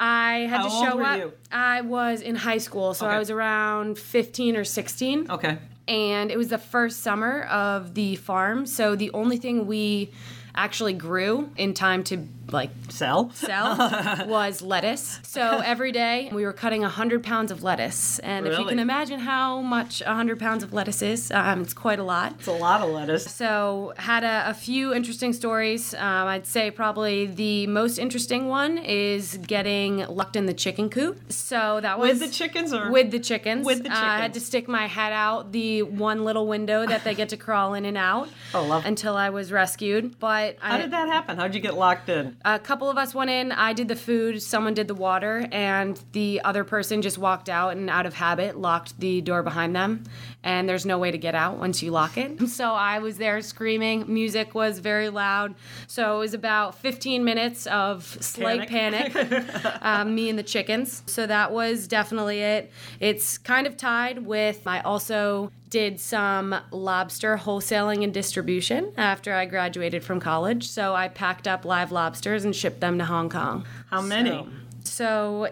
I 0.00 0.46
had 0.48 0.60
How 0.60 0.64
to 0.64 0.70
show 0.90 0.96
were 0.96 1.04
up. 1.04 1.18
you? 1.18 1.32
I 1.50 1.80
was 1.82 2.20
in 2.20 2.34
high 2.36 2.58
school, 2.58 2.94
so 2.94 3.06
Okay. 3.06 3.14
I 3.16 3.18
was 3.18 3.30
around 3.30 3.98
15 3.98 4.56
or 4.56 4.64
16 4.64 5.30
okay. 5.30 5.58
and 5.86 6.30
it 6.30 6.36
was 6.36 6.48
the 6.48 6.58
first 6.58 7.00
summer 7.00 7.42
of 7.44 7.94
the 7.94 8.16
farm 8.16 8.66
so 8.66 8.94
the 8.94 9.10
only 9.12 9.36
thing 9.38 9.66
we 9.66 10.10
actually 10.54 10.92
grew 10.92 11.50
in 11.56 11.74
time 11.74 12.02
to 12.04 12.26
like 12.50 12.70
Sell? 12.88 13.30
sell 13.34 13.76
was 14.26 14.62
lettuce 14.62 15.20
so 15.22 15.60
every 15.62 15.92
day 15.92 16.30
we 16.32 16.44
were 16.46 16.52
cutting 16.54 16.80
100 16.80 17.22
pounds 17.22 17.50
of 17.50 17.62
lettuce 17.62 18.18
and 18.20 18.46
if 18.46 18.58
you 18.58 18.64
can 18.64 18.78
imagine 18.78 19.20
how 19.20 19.60
much 19.60 20.00
100 20.04 20.38
pounds 20.38 20.62
of 20.64 20.72
lettuce 20.72 21.02
is 21.02 21.30
um, 21.30 21.60
it's 21.60 21.74
quite 21.74 21.98
a 21.98 22.02
lot 22.02 22.32
It's 22.38 22.46
a 22.48 22.52
lot 22.52 22.80
of 22.80 22.88
lettuce. 22.90 23.24
so 23.30 23.92
had 23.98 24.24
a, 24.24 24.48
a 24.50 24.54
few 24.54 24.94
interesting 24.94 25.32
stories. 25.34 25.92
Um, 25.94 26.00
I'd 26.28 26.46
say 26.46 26.70
probably 26.70 27.26
the 27.26 27.66
most 27.66 27.98
interesting 27.98 28.48
one 28.48 28.78
is 28.78 29.36
getting 29.46 29.98
locked 30.06 30.34
in 30.36 30.46
the 30.46 30.54
chicken 30.54 30.88
coop. 30.88 31.30
So 31.30 31.80
that 31.82 31.98
was 31.98 32.18
With 32.18 32.20
the 32.20 32.28
chickens 32.34 32.72
or? 32.72 32.90
with 32.90 33.10
the 33.10 33.18
chickens. 33.20 33.66
With 33.66 33.82
the 33.84 33.90
Uh, 33.90 33.94
I 33.98 34.18
had 34.18 34.32
to 34.34 34.40
stick 34.40 34.68
my 34.68 34.86
head 34.86 35.12
out 35.12 35.52
the 35.52 35.82
one 35.82 36.24
little 36.24 36.46
window 36.46 36.86
that 36.86 37.04
they 37.04 37.14
get 37.14 37.28
to 37.30 37.36
crawl 37.36 37.74
in 37.74 37.84
and 37.84 37.98
out 37.98 38.28
Oh, 38.54 38.64
love- 38.64 38.86
until 38.86 39.16
I 39.16 39.28
was 39.30 39.52
rescued. 39.52 40.18
But 40.18 40.47
How 40.60 40.76
I, 40.76 40.78
did 40.78 40.90
that 40.90 41.08
happen? 41.08 41.36
How'd 41.36 41.54
you 41.54 41.60
get 41.60 41.74
locked 41.74 42.08
in? 42.08 42.36
a 42.44 42.58
couple 42.58 42.90
of 42.90 42.96
us 42.96 43.14
went 43.14 43.30
in. 43.30 43.52
I 43.52 43.72
did 43.72 43.88
the 43.88 43.96
food, 43.96 44.42
someone 44.42 44.74
did 44.74 44.88
the 44.88 44.94
water, 44.94 45.46
and 45.52 46.00
the 46.12 46.40
other 46.44 46.64
person 46.64 47.02
just 47.02 47.18
walked 47.18 47.48
out 47.48 47.76
and 47.76 47.88
out 47.90 48.06
of 48.06 48.14
habit 48.14 48.58
locked 48.58 48.98
the 49.00 49.20
door 49.20 49.42
behind 49.42 49.74
them. 49.76 50.04
And 50.42 50.68
there's 50.68 50.86
no 50.86 50.98
way 50.98 51.10
to 51.10 51.18
get 51.18 51.34
out 51.34 51.58
once 51.58 51.82
you 51.82 51.90
lock 51.90 52.16
it. 52.16 52.38
So 52.58 52.72
I 52.72 52.98
was 52.98 53.18
there 53.18 53.40
screaming. 53.42 54.12
Music 54.12 54.54
was 54.54 54.80
very 54.80 55.10
loud. 55.10 55.54
So 55.86 56.16
it 56.16 56.18
was 56.18 56.34
about 56.34 56.74
15 56.76 57.22
minutes 57.22 57.66
of 57.68 58.04
slight 58.20 58.68
Panic. 58.68 59.12
panic. 59.12 59.44
um, 59.82 60.14
me 60.14 60.28
and 60.28 60.38
the 60.38 60.42
chickens. 60.42 61.02
So 61.06 61.26
that 61.26 61.52
was 61.52 61.86
definitely 61.86 62.40
it. 62.40 62.72
It's 62.98 63.38
kind 63.38 63.66
of 63.66 63.76
tied 63.76 64.26
with 64.26 64.66
I 64.66 64.80
also 64.80 65.52
did 65.68 66.00
some 66.00 66.54
lobster 66.70 67.36
wholesaling 67.36 68.04
and 68.04 68.14
distribution 68.14 68.92
after 68.96 69.34
I 69.34 69.44
graduated 69.46 70.02
from 70.02 70.20
college. 70.20 70.68
So 70.68 70.94
I 70.94 71.08
packed 71.08 71.46
up 71.46 71.64
live 71.64 71.92
lobsters 71.92 72.44
and 72.44 72.54
shipped 72.54 72.80
them 72.80 72.98
to 72.98 73.04
Hong 73.04 73.28
Kong. 73.28 73.66
How 73.90 74.00
many? 74.00 74.30
So 74.30 74.48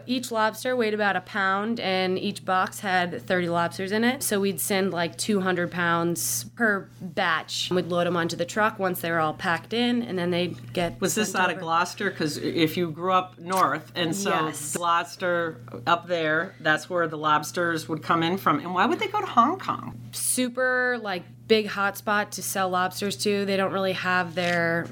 each 0.06 0.30
lobster 0.30 0.74
weighed 0.76 0.94
about 0.94 1.16
a 1.16 1.20
pound, 1.20 1.80
and 1.80 2.18
each 2.18 2.44
box 2.44 2.80
had 2.80 3.22
30 3.26 3.48
lobsters 3.48 3.92
in 3.92 4.04
it. 4.04 4.22
So 4.22 4.40
we'd 4.40 4.60
send 4.60 4.92
like 4.92 5.16
200 5.16 5.70
pounds 5.70 6.44
per 6.56 6.88
batch. 7.00 7.70
We'd 7.70 7.86
load 7.86 8.06
them 8.06 8.16
onto 8.16 8.36
the 8.36 8.44
truck 8.44 8.78
once 8.78 9.00
they 9.00 9.10
were 9.10 9.20
all 9.20 9.34
packed 9.34 9.72
in, 9.72 10.02
and 10.02 10.18
then 10.18 10.30
they'd 10.30 10.72
get. 10.72 11.00
Was 11.00 11.14
this 11.14 11.34
out 11.34 11.50
of. 11.50 11.58
Gloucester? 11.58 12.10
Because 12.10 12.36
if 12.36 12.76
you 12.76 12.90
grew 12.90 13.12
up 13.12 13.38
north, 13.38 13.90
and 13.94 14.14
so 14.14 14.30
Yes. 14.30 14.76
Gloucester 14.76 15.60
up 15.86 16.06
there, 16.06 16.54
that's 16.60 16.88
where 16.90 17.08
the 17.08 17.18
lobsters 17.18 17.88
would 17.88 18.02
come 18.02 18.22
in 18.22 18.36
from. 18.36 18.60
And 18.60 18.74
why 18.74 18.86
would 18.86 18.98
they 18.98 19.08
go 19.08 19.20
to 19.20 19.26
Hong 19.26 19.58
Kong? 19.58 19.98
super 20.12 20.98
like 21.02 21.22
big 21.46 21.68
hotspot 21.68 22.30
to 22.30 22.42
sell 22.42 22.68
lobsters 22.68 23.16
to. 23.18 23.44
They 23.44 23.56
don't 23.56 23.72
really 23.72 23.92
have 23.92 24.34
their 24.34 24.86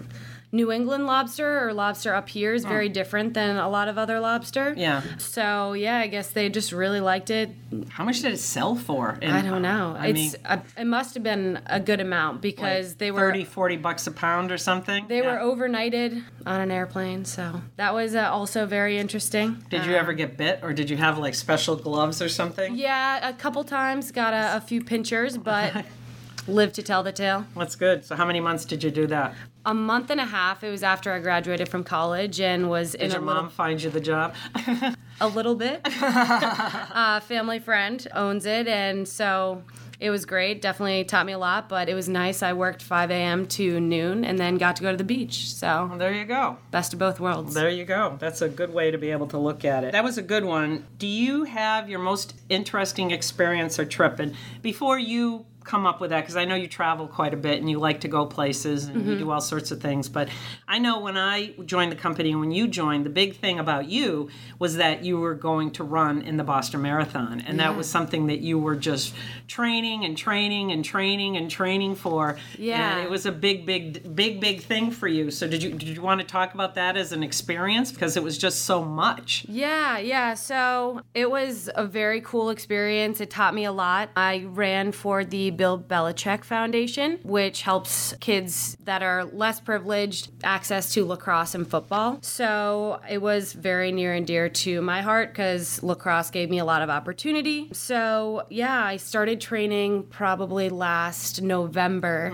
New 0.55 0.71
England 0.71 1.05
lobster 1.05 1.67
or 1.67 1.75
lobster 1.75 2.15
up 2.15 2.29
here 2.29 2.55
is 2.55 2.65
very 2.65 2.89
different 2.89 3.35
than 3.35 3.57
a 3.57 3.69
lot 3.69 3.89
of 3.89 3.99
other 3.99 4.21
lobster. 4.21 4.73
Yeah. 4.77 5.03
So 5.19 5.73
yeah, 5.73 5.99
I 5.99 6.07
guess 6.07 6.31
they 6.31 6.49
just 6.49 6.71
really 6.71 7.01
liked 7.01 7.29
it. 7.31 7.51
How 7.89 8.05
much 8.05 8.23
did 8.23 8.33
it 8.33 8.37
sell 8.39 8.77
for? 8.77 9.19
And, 9.21 9.33
I 9.33 9.43
don't 9.43 9.63
know. 9.63 9.97
I 9.99 10.07
it's 10.07 10.15
mean, 10.15 10.33
uh, 10.45 10.59
it 10.79 10.85
must 10.85 11.15
have 11.15 11.25
been 11.25 11.61
a 11.67 11.81
good 11.81 12.01
amount 12.01 12.41
because 12.41 12.95
they 12.95 13.11
were 13.11 13.19
30, 13.19 13.45
40 13.47 13.77
bucks 13.79 14.07
a 14.07 14.13
pound 14.13 14.53
or 14.53 14.59
something. 14.59 15.07
they 15.09 15.23
Yeah. 15.25 15.45
were 15.45 15.57
overnighted 15.57 16.23
on 16.47 16.61
an 16.61 16.71
airplane. 16.71 17.25
So 17.25 17.61
that 17.75 17.93
was 17.93 18.15
uh, 18.15 18.31
also 18.31 18.65
very 18.65 18.97
interesting. 18.97 19.65
Did 19.71 19.85
you 19.87 19.95
ever 19.97 20.13
get 20.13 20.37
bit, 20.37 20.61
or 20.63 20.73
did 20.73 20.89
you 20.89 20.97
have 20.99 21.19
like 21.19 21.35
special 21.35 21.75
gloves 21.75 22.23
or 22.23 22.29
something? 22.29 22.77
Yeah, 22.77 23.29
a 23.29 23.33
couple 23.33 23.65
times 23.65 24.13
got 24.13 24.33
a, 24.33 24.59
a 24.59 24.61
few 24.61 24.85
pinchers, 24.85 25.37
but 25.37 25.85
live 26.47 26.73
to 26.75 26.83
tell 26.85 27.03
the 27.03 27.11
tale. 27.11 27.45
That's 27.57 27.75
good. 27.75 28.05
So 28.05 28.15
how 28.15 28.25
many 28.25 28.39
months 28.39 28.65
did 28.65 28.85
you 28.85 28.93
do 28.93 29.09
that? 29.09 29.35
A 29.67 29.75
month 29.75 30.11
and 30.11 30.21
a 30.21 30.25
half. 30.25 30.63
It 30.63 30.71
was 30.71 30.83
after 30.83 31.13
I 31.13 31.19
graduated 31.21 31.69
from 31.69 31.85
college 31.85 32.41
and 32.41 32.69
was 32.69 32.95
in 32.95 33.09
Did 33.09 33.11
a 33.11 33.15
your 33.15 33.23
little, 33.27 33.43
mom 33.43 33.51
find 33.51 33.83
you 33.83 33.91
the 33.91 34.01
job? 34.01 34.35
a 35.21 35.29
little 35.29 35.55
bit. 35.55 35.81
uh, 36.03 37.21
family 37.21 37.59
friend 37.59 38.07
owns 38.15 38.47
it, 38.47 38.69
and 38.69 39.07
so 39.09 39.63
it 40.01 40.11
was 40.11 40.27
great. 40.27 40.61
Definitely 40.61 41.05
taught 41.05 41.25
me 41.25 41.33
a 41.33 41.39
lot, 41.39 41.69
but 41.69 41.89
it 41.89 41.95
was 41.95 42.09
nice. 42.09 42.43
I 42.43 42.53
worked 42.53 42.83
5 42.83 43.11
a.m. 43.11 43.47
to 43.49 43.81
noon, 43.81 44.25
and 44.25 44.39
then 44.39 44.59
got 44.59 44.77
to 44.77 44.83
go 44.83 44.91
to 44.91 44.97
the 44.97 45.05
beach. 45.05 45.53
So 45.55 45.93
there 45.97 46.13
you 46.13 46.25
go. 46.25 46.59
best 46.71 46.93
of 46.93 46.99
both 46.99 47.21
worlds. 47.21 47.55
There 47.55 47.71
you 47.71 47.85
go. 47.85 48.17
That's 48.19 48.43
a 48.43 48.49
good 48.49 48.73
way 48.73 48.91
to 48.91 48.99
be 48.99 49.11
able 49.11 49.29
to 49.29 49.39
look 49.39 49.65
at 49.65 49.85
it. 49.85 49.93
That 49.93 50.05
was 50.05 50.19
a 50.19 50.23
good 50.23 50.45
one. 50.45 50.85
Do 50.99 51.07
you 51.07 51.45
have 51.45 51.89
your 51.89 52.01
most 52.01 52.35
interesting 52.49 53.13
experience 53.13 53.79
or 53.79 53.85
trip? 53.85 54.19
And 54.19 54.35
before 54.63 54.99
you 54.99 55.47
come 55.65 55.87
up 55.87 56.01
with 56.01 56.11
that, 56.11 56.21
because 56.21 56.37
I 56.37 56.45
know 56.45 56.55
you 56.55 56.69
travel 56.69 57.09
quite 57.09 57.35
a 57.35 57.37
bit 57.37 57.59
and 57.59 57.69
you 57.69 57.79
like 57.79 58.03
to 58.03 58.09
go 58.09 58.27
places 58.27 58.85
and 58.85 58.97
you 59.05 59.13
mm-hmm. 59.13 59.25
do 59.25 59.31
all 59.31 59.41
sorts 59.41 59.71
of 59.71 59.81
things. 59.81 60.09
But 60.09 60.29
I 60.69 60.79
know 60.79 61.01
when 61.01 61.17
I 61.17 61.55
joined 61.65 61.91
the 61.91 61.97
company 61.97 62.31
and 62.31 62.41
when 62.41 62.51
you 62.51 62.69
joined, 62.69 63.07
the 63.07 63.11
big 63.11 63.37
thing 63.37 63.59
about 63.59 63.89
you 63.89 64.29
was 64.59 64.77
that 64.77 65.05
you 65.05 65.19
were 65.19 65.35
going 65.35 65.71
to 65.73 65.85
run 65.85 66.23
in 66.23 66.37
the 66.37 66.45
Boston 66.45 66.83
Marathon. 66.83 67.41
And 67.41 67.59
that 67.61 67.77
was 67.77 67.89
something 67.89 68.27
that 68.27 68.41
you 68.41 68.59
were 68.59 68.77
just 68.77 69.15
training 69.49 70.05
and 70.05 70.17
training 70.17 70.71
and 70.71 70.85
training 70.85 71.37
and 71.37 71.51
training 71.51 71.95
for. 71.95 72.39
Yeah. 72.59 72.99
And 72.99 73.05
it 73.05 73.11
was 73.11 73.27
a 73.27 73.33
big, 73.33 73.65
big, 73.65 74.15
big, 74.15 74.41
big 74.41 74.63
thing 74.63 74.91
for 74.91 75.09
you. 75.09 75.31
So 75.31 75.49
did 75.49 75.63
you 75.63 75.71
did 75.71 75.89
you 75.89 76.03
want 76.03 76.21
to 76.21 76.27
talk 76.27 76.55
about 76.55 76.75
that 76.75 76.97
as 76.97 77.13
an 77.13 77.23
experience 77.23 77.91
because 77.91 78.17
it 78.17 78.23
was 78.23 78.37
just 78.37 78.63
so 78.65 78.85
much? 78.85 79.47
Yeah, 79.49 79.99
yeah. 79.99 80.35
So 80.35 81.01
it 81.15 81.31
was 81.31 81.71
a 81.75 81.87
very 81.87 82.21
cool 82.21 82.51
experience. 82.51 83.21
It 83.21 83.31
taught 83.31 83.55
me 83.55 83.65
a 83.65 83.73
lot. 83.73 84.11
I 84.17 84.45
ran 84.47 84.93
for 84.93 85.25
the 85.25 85.51
Bill 85.57 85.79
Belichick 85.79 86.45
Foundation, 86.45 87.19
which 87.23 87.63
helps 87.63 88.15
kids 88.21 88.77
that 88.85 89.03
are 89.03 89.25
less 89.25 89.61
privileged 89.61 90.31
access 90.43 90.93
to 90.95 91.05
lacrosse 91.05 91.55
and 91.55 91.69
football. 91.69 92.19
So 92.23 93.01
it 93.09 93.19
was 93.23 93.53
very 93.53 93.93
near 93.93 94.13
and 94.15 94.27
dear 94.27 94.49
to 94.49 94.81
my 94.83 95.03
heart 95.03 95.31
because 95.31 95.83
lacrosse 95.83 96.31
gave 96.31 96.51
me 96.51 96.59
a 96.59 96.65
lot 96.65 96.83
of 96.83 96.91
opportunity. 96.91 97.69
So 97.73 98.47
yeah, 98.51 98.85
I 98.85 98.97
started 98.97 99.41
training 99.41 100.05
probably 100.05 100.69
last 100.69 101.43
November. 101.43 102.33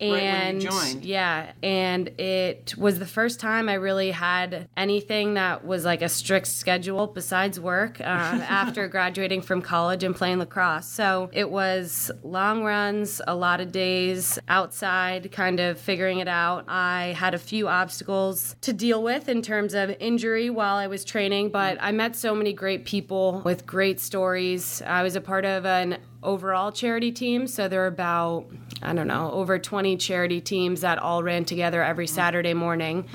you 0.00 0.14
And 0.14 0.60
joined. 0.60 1.04
yeah, 1.04 1.52
and 1.62 2.08
it 2.20 2.74
was 2.76 2.98
the 2.98 3.06
first 3.06 3.40
time 3.40 3.68
I 3.68 3.74
really 3.74 4.10
had 4.10 4.68
anything 4.76 5.34
that 5.34 5.64
was 5.64 5.84
like 5.84 6.02
a 6.02 6.08
strict 6.08 6.46
schedule 6.46 7.06
besides 7.06 7.58
work 7.60 8.00
um, 8.00 8.06
after 8.06 8.88
graduating 8.88 9.42
from 9.42 9.62
college 9.62 10.02
and 10.04 10.14
playing 10.14 10.38
lacrosse. 10.38 10.86
So 10.86 11.30
it 11.32 11.50
was 11.50 12.10
long 12.44 12.62
runs, 12.62 13.22
a 13.26 13.34
lot 13.34 13.58
of 13.62 13.72
days 13.72 14.38
outside, 14.48 15.32
kind 15.32 15.60
of 15.60 15.78
figuring 15.78 16.18
it 16.18 16.28
out. 16.28 16.62
I 16.68 17.14
had 17.16 17.32
a 17.32 17.38
few 17.38 17.68
obstacles 17.68 18.54
to 18.60 18.74
deal 18.74 19.02
with 19.02 19.30
in 19.30 19.40
terms 19.40 19.72
of 19.72 19.88
injury 19.98 20.50
while 20.50 20.76
I 20.76 20.86
was 20.86 21.06
training, 21.06 21.48
but 21.48 21.78
I 21.80 21.90
met 21.92 22.14
so 22.14 22.34
many 22.34 22.52
great 22.52 22.84
people 22.84 23.40
with 23.46 23.64
great 23.64 23.98
stories. 23.98 24.82
I 24.82 25.02
was 25.02 25.16
a 25.16 25.22
part 25.22 25.46
of 25.46 25.64
an 25.64 25.96
overall 26.24 26.72
charity 26.72 27.12
team. 27.12 27.46
So 27.46 27.68
there 27.68 27.84
are 27.84 27.86
about, 27.86 28.46
I 28.82 28.92
don't 28.94 29.06
know, 29.06 29.30
over 29.32 29.58
20 29.58 29.96
charity 29.98 30.40
teams 30.40 30.80
that 30.80 30.98
all 30.98 31.22
ran 31.22 31.44
together 31.44 31.82
every 31.82 32.06
Saturday 32.06 32.54
morning. 32.54 33.06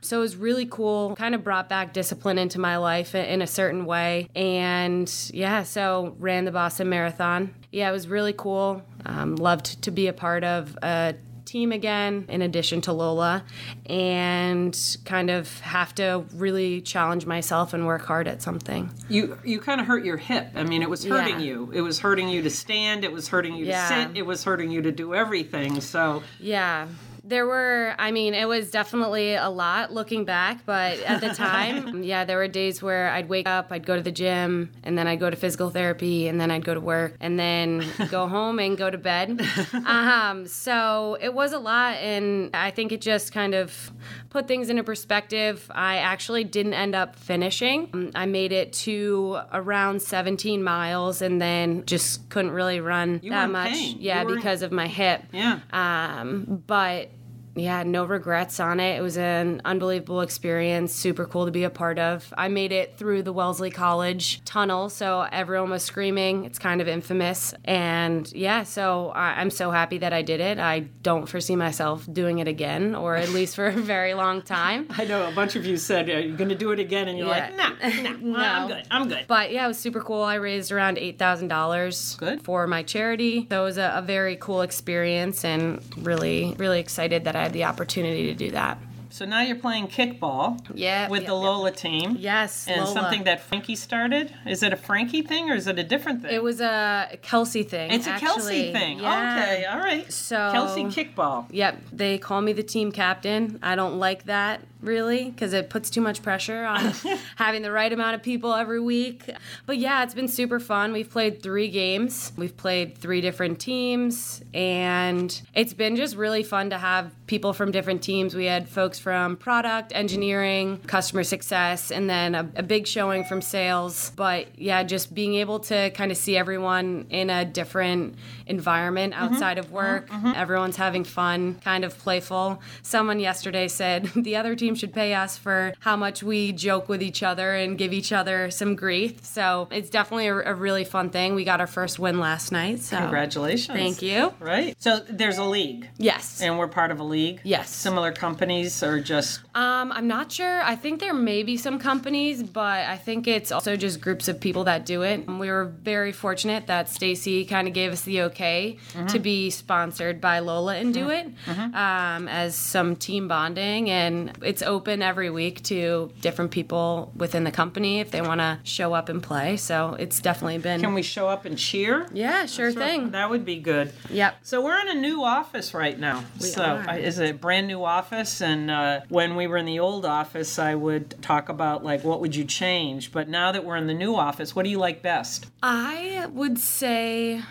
So 0.00 0.18
it 0.18 0.20
was 0.20 0.36
really 0.36 0.66
cool, 0.66 1.14
kind 1.16 1.34
of 1.34 1.44
brought 1.44 1.68
back 1.68 1.92
discipline 1.92 2.38
into 2.38 2.58
my 2.58 2.76
life 2.78 3.14
in 3.14 3.42
a 3.42 3.46
certain 3.46 3.84
way. 3.84 4.28
And 4.34 5.12
yeah, 5.32 5.62
so 5.62 6.16
ran 6.18 6.44
the 6.44 6.52
Boston 6.52 6.88
Marathon. 6.88 7.54
Yeah, 7.70 7.88
it 7.88 7.92
was 7.92 8.08
really 8.08 8.34
cool. 8.36 8.82
Um, 9.06 9.36
loved 9.36 9.82
to 9.82 9.90
be 9.90 10.06
a 10.06 10.12
part 10.12 10.44
of 10.44 10.76
a 10.82 11.14
team 11.44 11.72
again 11.72 12.24
in 12.28 12.42
addition 12.42 12.80
to 12.82 12.92
Lola 12.92 13.44
and 13.86 14.78
kind 15.04 15.30
of 15.30 15.60
have 15.60 15.94
to 15.96 16.24
really 16.34 16.80
challenge 16.80 17.26
myself 17.26 17.72
and 17.72 17.86
work 17.86 18.04
hard 18.04 18.26
at 18.28 18.42
something. 18.42 18.90
You 19.08 19.38
you 19.44 19.60
kind 19.60 19.80
of 19.80 19.86
hurt 19.86 20.04
your 20.04 20.16
hip. 20.16 20.48
I 20.54 20.64
mean, 20.64 20.82
it 20.82 20.90
was 20.90 21.04
hurting 21.04 21.40
Yeah. 21.40 21.46
you. 21.46 21.70
It 21.72 21.80
was 21.82 21.98
hurting 22.00 22.28
you 22.28 22.42
to 22.42 22.50
stand. 22.50 23.04
It 23.04 23.12
was 23.12 23.28
hurting 23.28 23.54
you 23.54 23.66
Yeah. 23.66 23.88
to 23.88 24.08
sit. 24.08 24.16
It 24.16 24.26
was 24.26 24.44
hurting 24.44 24.70
you 24.70 24.82
to 24.82 24.92
do 24.92 25.14
everything. 25.14 25.80
So 25.80 26.22
Yeah. 26.40 26.86
There 27.26 27.46
were, 27.46 27.94
I 27.98 28.10
mean, 28.10 28.34
it 28.34 28.46
was 28.46 28.70
definitely 28.70 29.34
a 29.34 29.48
lot 29.48 29.92
looking 29.92 30.26
back, 30.26 30.66
but 30.66 30.98
at 31.00 31.22
the 31.22 31.30
time, 31.30 32.02
yeah, 32.02 32.26
there 32.26 32.36
were 32.36 32.48
days 32.48 32.82
where 32.82 33.08
I'd 33.10 33.30
wake 33.30 33.48
up, 33.48 33.68
I'd 33.70 33.86
go 33.86 33.96
to 33.96 34.02
the 34.02 34.12
gym, 34.12 34.70
and 34.82 34.98
then 34.98 35.06
I'd 35.06 35.20
go 35.20 35.30
to 35.30 35.36
physical 35.36 35.70
therapy, 35.70 36.28
and 36.28 36.38
then 36.38 36.50
I'd 36.50 36.64
go 36.66 36.74
to 36.74 36.80
work, 36.80 37.16
and 37.20 37.38
then 37.38 37.82
go 38.10 38.26
home 38.28 38.58
and 38.58 38.76
go 38.76 38.90
to 38.90 38.98
bed. 38.98 39.40
Um, 39.86 40.46
so 40.46 41.16
it 41.20 41.32
was 41.32 41.52
a 41.52 41.58
lot, 41.58 41.94
and 41.96 42.54
I 42.54 42.70
think 42.70 42.92
it 42.92 43.00
just 43.00 43.32
kind 43.32 43.54
of 43.54 43.90
put 44.28 44.46
things 44.46 44.68
into 44.68 44.84
perspective. 44.84 45.70
I 45.74 45.96
actually 45.96 46.44
didn't 46.44 46.74
end 46.74 46.94
up 46.94 47.16
finishing. 47.16 47.88
Um, 47.94 48.10
I 48.14 48.26
made 48.26 48.52
it 48.52 48.72
to 48.84 49.38
around 49.52 50.02
17 50.02 50.62
miles, 50.62 51.22
and 51.22 51.40
then 51.40 51.86
just 51.86 52.28
couldn't 52.28 52.50
really 52.50 52.80
run 52.80 53.20
You 53.22 53.30
that 53.30 53.50
much. 53.50 53.72
pain. 53.72 53.96
Yeah, 53.98 54.24
because 54.24 54.60
of 54.62 54.72
my 54.72 54.88
hip. 54.88 55.22
yeah. 55.32 55.60
Um, 55.72 56.62
but 56.66 57.08
yeah, 57.56 57.82
no 57.84 58.04
regrets 58.04 58.58
on 58.60 58.80
it. 58.80 58.98
It 58.98 59.00
was 59.02 59.16
an 59.16 59.60
unbelievable 59.64 60.20
experience, 60.22 60.92
super 60.92 61.24
cool 61.24 61.44
to 61.46 61.52
be 61.52 61.64
a 61.64 61.70
part 61.70 61.98
of. 61.98 62.32
I 62.36 62.48
made 62.48 62.72
it 62.72 62.96
through 62.96 63.22
the 63.22 63.32
Wellesley 63.32 63.70
College 63.70 64.44
tunnel, 64.44 64.88
so 64.88 65.26
everyone 65.30 65.70
was 65.70 65.84
screaming. 65.84 66.44
It's 66.44 66.58
kind 66.58 66.80
of 66.80 66.88
infamous. 66.88 67.54
And 67.64 68.30
yeah, 68.32 68.64
so 68.64 69.10
I, 69.10 69.40
I'm 69.40 69.50
so 69.50 69.70
happy 69.70 69.98
that 69.98 70.12
I 70.12 70.22
did 70.22 70.40
it. 70.40 70.58
I 70.58 70.80
don't 71.02 71.28
foresee 71.28 71.56
myself 71.56 72.06
doing 72.12 72.38
it 72.38 72.48
again, 72.48 72.94
or 72.94 73.16
at 73.16 73.28
least 73.28 73.54
for 73.56 73.66
a 73.66 73.72
very 73.72 74.14
long 74.14 74.42
time. 74.42 74.86
I 74.90 75.04
know 75.04 75.28
a 75.28 75.32
bunch 75.32 75.54
of 75.56 75.64
you 75.64 75.76
said, 75.76 76.08
"Are 76.08 76.20
you 76.20 76.36
going 76.36 76.50
to 76.50 76.54
do 76.56 76.72
it 76.72 76.78
again?" 76.80 77.08
And 77.08 77.18
you're 77.18 77.28
Yeah. 77.28 77.50
like, 77.82 78.22
"Nah, 78.22 78.30
nah, 78.38 78.38
I'm 78.62 78.68
good. 78.68 78.86
I'm 78.90 79.08
good." 79.08 79.24
But 79.28 79.52
yeah, 79.52 79.64
it 79.64 79.68
was 79.68 79.78
super 79.78 80.00
cool. 80.00 80.22
I 80.22 80.34
raised 80.36 80.72
around 80.72 80.98
eight 80.98 81.18
thousand 81.18 81.48
dollars 81.48 82.16
Good. 82.16 82.42
for 82.42 82.66
my 82.66 82.82
charity. 82.82 83.46
So 83.50 83.60
it 83.62 83.64
was 83.64 83.78
a, 83.78 83.92
a 83.96 84.02
very 84.02 84.36
cool 84.36 84.62
experience, 84.62 85.44
and 85.44 85.80
really, 85.98 86.54
really 86.58 86.80
excited 86.80 87.24
that 87.24 87.36
I 87.36 87.43
had 87.44 87.52
the 87.52 87.64
opportunity 87.64 88.26
to 88.26 88.34
do 88.34 88.50
that. 88.50 88.78
So 89.10 89.24
now 89.24 89.42
you're 89.42 89.54
playing 89.54 89.86
kickball. 89.88 90.60
Yeah, 90.74 91.08
With 91.08 91.22
yeah, 91.22 91.28
the. 91.28 91.34
Lola 91.34 91.70
team. 91.70 92.16
Yes, 92.18 92.66
And 92.66 92.80
Lola. 92.80 92.92
something 92.92 93.22
that 93.24 93.42
Frankie 93.42 93.76
started. 93.76 94.34
Is 94.44 94.64
it 94.64 94.72
a 94.72 94.76
Frankie 94.76 95.22
thing 95.22 95.50
or 95.50 95.54
is 95.54 95.68
it 95.68 95.78
a 95.78 95.84
different 95.84 96.22
thing? 96.22 96.34
It 96.34 96.42
was 96.42 96.60
a 96.60 97.16
Kelsey 97.22 97.62
thing. 97.62 97.92
It's 97.92 98.08
a. 98.08 98.18
Kelsey 98.18 98.72
thing. 98.72 98.98
Yeah. 98.98 99.40
Okay, 99.52 99.64
all 99.66 99.78
right. 99.78 100.12
So- 100.12 100.50
Kelsey 100.50 100.82
kickball. 100.86 101.46
Yep, 101.52 101.78
they 101.92 102.18
call 102.18 102.40
me 102.40 102.52
the 102.52 102.64
team 102.64 102.90
captain. 102.90 103.60
I 103.62 103.76
don't 103.76 104.00
like 104.00 104.24
that 104.24 104.62
really 104.84 105.30
because 105.30 105.52
it 105.52 105.70
puts 105.70 105.90
too 105.90 106.00
much 106.00 106.22
pressure 106.22 106.64
on 106.64 106.92
having 107.36 107.62
the 107.62 107.72
right 107.72 107.92
amount 107.92 108.14
of 108.14 108.22
people 108.22 108.54
every 108.54 108.80
week. 108.80 109.30
But 109.66 109.78
yeah, 109.78 110.02
it's 110.02 110.14
been 110.14 110.28
super 110.28 110.60
fun. 110.60 110.92
We've 110.92 111.10
played 111.10 111.42
three 111.42 111.68
games, 111.68 112.32
we've 112.36 112.56
played 112.56 112.96
three 112.98 113.20
different 113.20 113.58
teams, 113.58 114.42
and 114.52 115.40
it's 115.54 115.72
been 115.72 115.96
just 115.96 116.16
really 116.16 116.42
fun 116.42 116.70
to 116.70 116.78
have 116.78 117.12
people 117.26 117.52
from 117.52 117.70
different 117.70 118.02
teams. 118.02 118.34
We 118.34 118.44
had 118.44 118.68
folks 118.68 118.98
from 118.98 119.36
product, 119.36 119.92
engineering, 119.94 120.78
customer 120.86 121.24
success, 121.24 121.90
and 121.90 122.08
then 122.08 122.34
a, 122.34 122.50
a 122.56 122.62
big 122.62 122.86
showing 122.86 123.24
from 123.24 123.40
sales. 123.40 124.12
But 124.16 124.58
yeah, 124.58 124.82
just 124.82 125.14
being 125.14 125.34
able 125.36 125.60
to 125.60 125.90
kind 125.90 126.10
of 126.10 126.18
see 126.18 126.36
everyone 126.36 127.06
in 127.10 127.30
a 127.30 127.44
different 127.44 128.16
environment 128.46 129.14
mm-hmm. 129.14 129.34
outside 129.34 129.58
of 129.58 129.66
mm-hmm. 129.66 129.74
work. 129.74 130.10
Mm-hmm. 130.10 130.32
Everyone's 130.36 130.76
having 130.76 131.04
fun, 131.04 131.56
kind 131.64 131.84
of 131.84 131.96
playful. 131.98 132.60
Someone 132.82 133.20
yesterday 133.20 133.68
said 133.68 134.04
the 134.16 134.36
other 134.36 134.54
team 134.54 134.73
team 134.74 134.78
should 134.80 134.92
pay 134.92 135.14
us 135.14 135.38
for 135.38 135.72
how 135.80 135.96
much 135.96 136.22
we 136.22 136.52
joke 136.52 136.88
with 136.88 137.02
each 137.02 137.22
other 137.22 137.54
and 137.54 137.78
give 137.78 137.92
each 137.92 138.12
other 138.12 138.50
some 138.50 138.74
grief. 138.74 139.24
So 139.24 139.68
it's 139.70 139.88
definitely 139.90 140.26
a, 140.26 140.52
a 140.52 140.54
really 140.54 140.84
fun 140.84 141.10
thing. 141.10 141.34
We 141.34 141.44
got 141.44 141.60
our 141.60 141.66
first 141.66 141.98
win 141.98 142.18
last 142.18 142.50
night. 142.50 142.80
So 142.80 142.98
Congratulations. 142.98 143.76
Thank 143.78 144.02
you. 144.02 144.32
Right. 144.40 144.74
So 144.80 144.98
there's 145.08 145.38
a 145.38 145.44
league. 145.44 145.88
Yes. 145.96 146.40
And 146.40 146.58
we're 146.58 146.68
part 146.68 146.90
of 146.90 146.98
a 147.00 147.04
league. 147.04 147.40
Yes. 147.44 147.70
Similar 147.70 148.12
companies 148.12 148.82
or 148.82 149.00
just 149.00 149.40
Um, 149.54 149.92
I'm 149.92 150.08
not 150.08 150.32
sure. 150.32 150.62
I 150.62 150.74
think 150.76 151.00
there 151.00 151.14
may 151.14 151.42
be 151.42 151.56
some 151.56 151.78
companies, 151.78 152.42
but 152.42 152.86
I 152.86 152.96
think 152.96 153.28
it's 153.28 153.52
also 153.52 153.76
just 153.76 154.00
groups 154.00 154.28
of 154.28 154.40
people 154.40 154.64
that 154.64 154.84
do 154.86 155.02
it. 155.02 155.26
We 155.28 155.50
were 155.50 155.66
very 155.66 156.12
fortunate 156.12 156.66
that 156.66 156.88
Stacy 156.88 157.44
kind 157.44 157.68
of 157.68 157.74
gave 157.74 157.92
us 157.92 158.02
the 158.02 158.22
okay 158.22 158.78
to 159.08 159.18
be 159.18 159.50
sponsored 159.50 160.20
by 160.20 160.40
Lola 160.40 160.76
and 160.76 160.92
do 160.92 161.10
it 161.10 161.26
um, 161.46 162.28
as 162.28 162.56
some 162.56 162.96
team 162.96 163.28
bonding, 163.28 163.90
and 163.90 164.32
it's 164.42 164.62
open 164.64 165.02
every 165.02 165.30
week 165.30 165.62
to 165.64 166.10
different 166.20 166.50
people 166.50 167.12
within 167.16 167.44
the 167.44 167.50
company 167.50 168.00
if 168.00 168.10
they 168.10 168.20
want 168.20 168.40
to 168.40 168.58
show 168.64 168.92
up 168.94 169.08
and 169.08 169.22
play. 169.22 169.56
So 169.56 169.94
it's 169.98 170.20
definitely 170.20 170.58
been. 170.58 170.80
can 170.80 170.94
we 170.94 171.02
show 171.02 171.28
up 171.28 171.44
and 171.44 171.58
cheer? 171.58 172.08
yeah, 172.12 172.46
sure 172.46 172.72
thing. 172.72 173.10
That 173.10 173.30
would 173.30 173.44
be 173.44 173.56
good. 173.56 173.92
Yep. 174.10 174.36
So 174.42 174.62
we're 174.62 174.80
in 174.80 174.88
a 174.88 175.00
new 175.00 175.22
office 175.22 175.74
right 175.74 175.98
now. 175.98 176.24
so 176.38 176.62
are. 176.62 176.90
uh, 176.90 176.96
is 176.96 177.18
it 177.18 177.30
a 177.30 177.34
brand 177.34 177.66
new 177.66 177.84
office? 177.84 178.40
And 178.40 178.70
uh, 178.70 179.00
when 179.08 179.36
we 179.36 179.46
were 179.46 179.56
in 179.56 179.66
the 179.66 179.78
old 179.78 180.04
office, 180.04 180.58
I 180.58 180.74
would 180.74 181.22
talk 181.22 181.48
about 181.48 181.84
like 181.84 182.04
what 182.04 182.20
would 182.20 182.34
you 182.34 182.44
change. 182.44 183.12
But 183.12 183.28
now 183.28 183.52
that 183.52 183.64
we're 183.64 183.76
in 183.76 183.86
the 183.86 183.94
new 183.94 184.14
office, 184.16 184.54
what 184.54 184.64
do 184.64 184.70
you 184.70 184.78
like 184.78 185.02
best? 185.02 185.46
I 185.62 186.26
would 186.32 186.58
say 186.58 187.42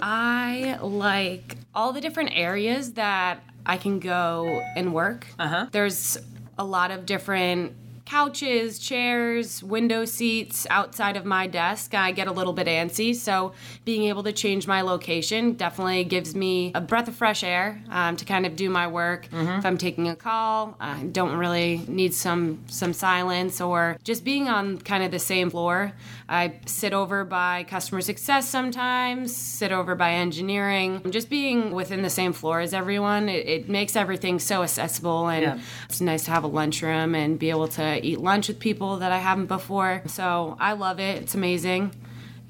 I 0.00 0.78
like 0.82 1.56
all 1.74 1.92
the 1.92 2.00
different 2.00 2.30
areas 2.34 2.94
that 2.94 3.42
I 3.64 3.76
can 3.76 3.98
go 3.98 4.62
and 4.76 4.92
work. 4.94 5.26
Uh-huh. 5.38 5.66
There's 5.70 6.18
a 6.60 6.64
lot 6.64 6.90
of 6.90 7.06
different 7.06 7.72
couches, 8.10 8.80
chairs, 8.80 9.62
window 9.62 10.04
seats 10.04 10.66
outside 10.68 11.16
of 11.16 11.24
my 11.24 11.46
desk. 11.46 11.94
I 11.94 12.10
get 12.10 12.26
a 12.26 12.32
little 12.32 12.52
bit 12.52 12.66
antsy, 12.66 13.14
so 13.14 13.52
being 13.84 14.02
able 14.08 14.24
to 14.24 14.32
change 14.32 14.66
my 14.66 14.80
location 14.82 15.52
definitely 15.52 16.02
gives 16.02 16.34
me 16.34 16.72
a 16.74 16.80
breath 16.80 17.06
of 17.06 17.14
fresh 17.14 17.44
air 17.44 17.80
um, 17.88 18.16
to 18.16 18.24
kind 18.24 18.46
of 18.46 18.56
do 18.56 18.68
my 18.68 18.88
work. 18.88 19.28
If 19.32 19.64
I'm 19.64 19.78
taking 19.78 20.08
a 20.08 20.16
call, 20.16 20.76
I 20.80 21.04
don't 21.04 21.36
really 21.36 21.82
need 21.86 22.12
some 22.12 22.64
some 22.66 22.92
silence 22.92 23.60
or 23.60 23.96
just 24.02 24.24
being 24.24 24.48
on 24.48 24.78
kind 24.78 25.04
of 25.04 25.12
the 25.12 25.20
same 25.20 25.48
floor. 25.48 25.92
I 26.28 26.54
sit 26.66 26.92
over 26.92 27.24
by 27.24 27.64
customer 27.64 28.00
success 28.00 28.48
sometimes, 28.48 29.34
sit 29.36 29.70
over 29.70 29.94
by 29.94 30.12
engineering. 30.14 31.00
Just 31.10 31.30
being 31.30 31.70
within 31.70 32.02
the 32.02 32.10
same 32.10 32.32
floor 32.32 32.58
as 32.60 32.74
everyone, 32.74 33.28
it, 33.28 33.46
it 33.46 33.68
makes 33.68 33.94
everything 33.94 34.40
so 34.40 34.62
accessible 34.64 35.28
and 35.28 35.42
Yeah. 35.42 35.58
it's 35.88 36.00
nice 36.00 36.24
to 36.24 36.32
have 36.32 36.42
a 36.42 36.48
lunchroom 36.48 37.14
and 37.14 37.38
be 37.38 37.50
able 37.50 37.68
to 37.68 37.99
eat 38.04 38.20
lunch 38.20 38.48
with 38.48 38.58
people 38.58 38.98
that 38.98 39.12
I 39.12 39.18
haven't 39.18 39.46
before. 39.46 40.02
So 40.06 40.56
I 40.60 40.72
love 40.72 41.00
it. 41.00 41.22
It's 41.22 41.34
amazing. 41.34 41.92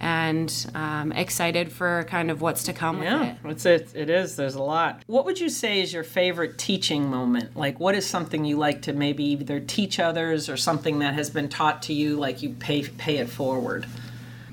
And 0.02 0.50
um, 0.75 1.12
excited 1.12 1.71
for 1.71 2.04
kind 2.04 2.30
of 2.30 2.40
what's 2.40 2.62
to 2.64 2.73
come 2.73 3.00
with 3.00 3.04
Yeah, 3.04 3.33
it. 3.33 3.37
it's 3.45 3.66
it. 3.66 3.90
It 3.95 4.09
is. 4.09 4.35
There's 4.35 4.54
a 4.54 4.62
lot. 4.62 5.02
What 5.07 5.26
would 5.26 5.38
you 5.38 5.50
say 5.50 5.83
is 5.83 5.92
your 5.92 6.04
favorite 6.04 6.57
teaching 6.57 7.11
moment? 7.11 7.54
Like, 7.54 7.78
what 7.78 7.95
is 7.95 8.07
something 8.07 8.47
you 8.47 8.57
like 8.57 8.80
to 8.83 8.95
maybe 8.95 9.25
either 9.25 9.61
teach 9.61 10.00
others 10.00 10.49
or 10.49 10.57
something 10.57 11.00
that 11.00 11.12
has 11.14 11.28
been 11.28 11.50
taught 11.50 11.83
to 11.83 11.92
you, 11.92 12.16
like 12.16 12.40
you 12.40 12.50
pay 12.59 12.83
pay 12.88 13.19
it 13.19 13.28
forward? 13.28 13.85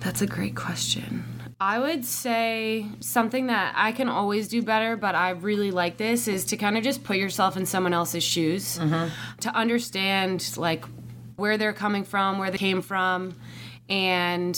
That's 0.01 0.21
a 0.21 0.27
great 0.27 0.55
question. 0.57 1.23
I 1.59 1.79
would 1.79 2.05
say 2.05 2.85
something 2.99 3.47
that 3.47 3.73
I 3.75 3.91
can 3.91 4.09
always 4.09 4.47
do 4.47 4.61
better, 4.61 4.95
but 4.95 5.15
I 5.15 5.31
really 5.31 5.71
like 5.71 5.97
this 5.97 6.27
is 6.27 6.45
to 6.45 6.57
kind 6.57 6.77
of 6.77 6.83
just 6.83 7.03
put 7.03 7.17
yourself 7.17 7.57
in 7.57 7.65
someone 7.65 7.93
else's 7.93 8.23
shoes, 8.23 8.77
mm-hmm. 8.77 9.09
to 9.39 9.55
understand 9.55 10.55
like 10.57 10.85
where 11.35 11.57
they're 11.57 11.73
coming 11.73 12.03
from, 12.03 12.37
where 12.37 12.51
they 12.51 12.59
came 12.59 12.83
from, 12.83 13.33
and 13.89 14.55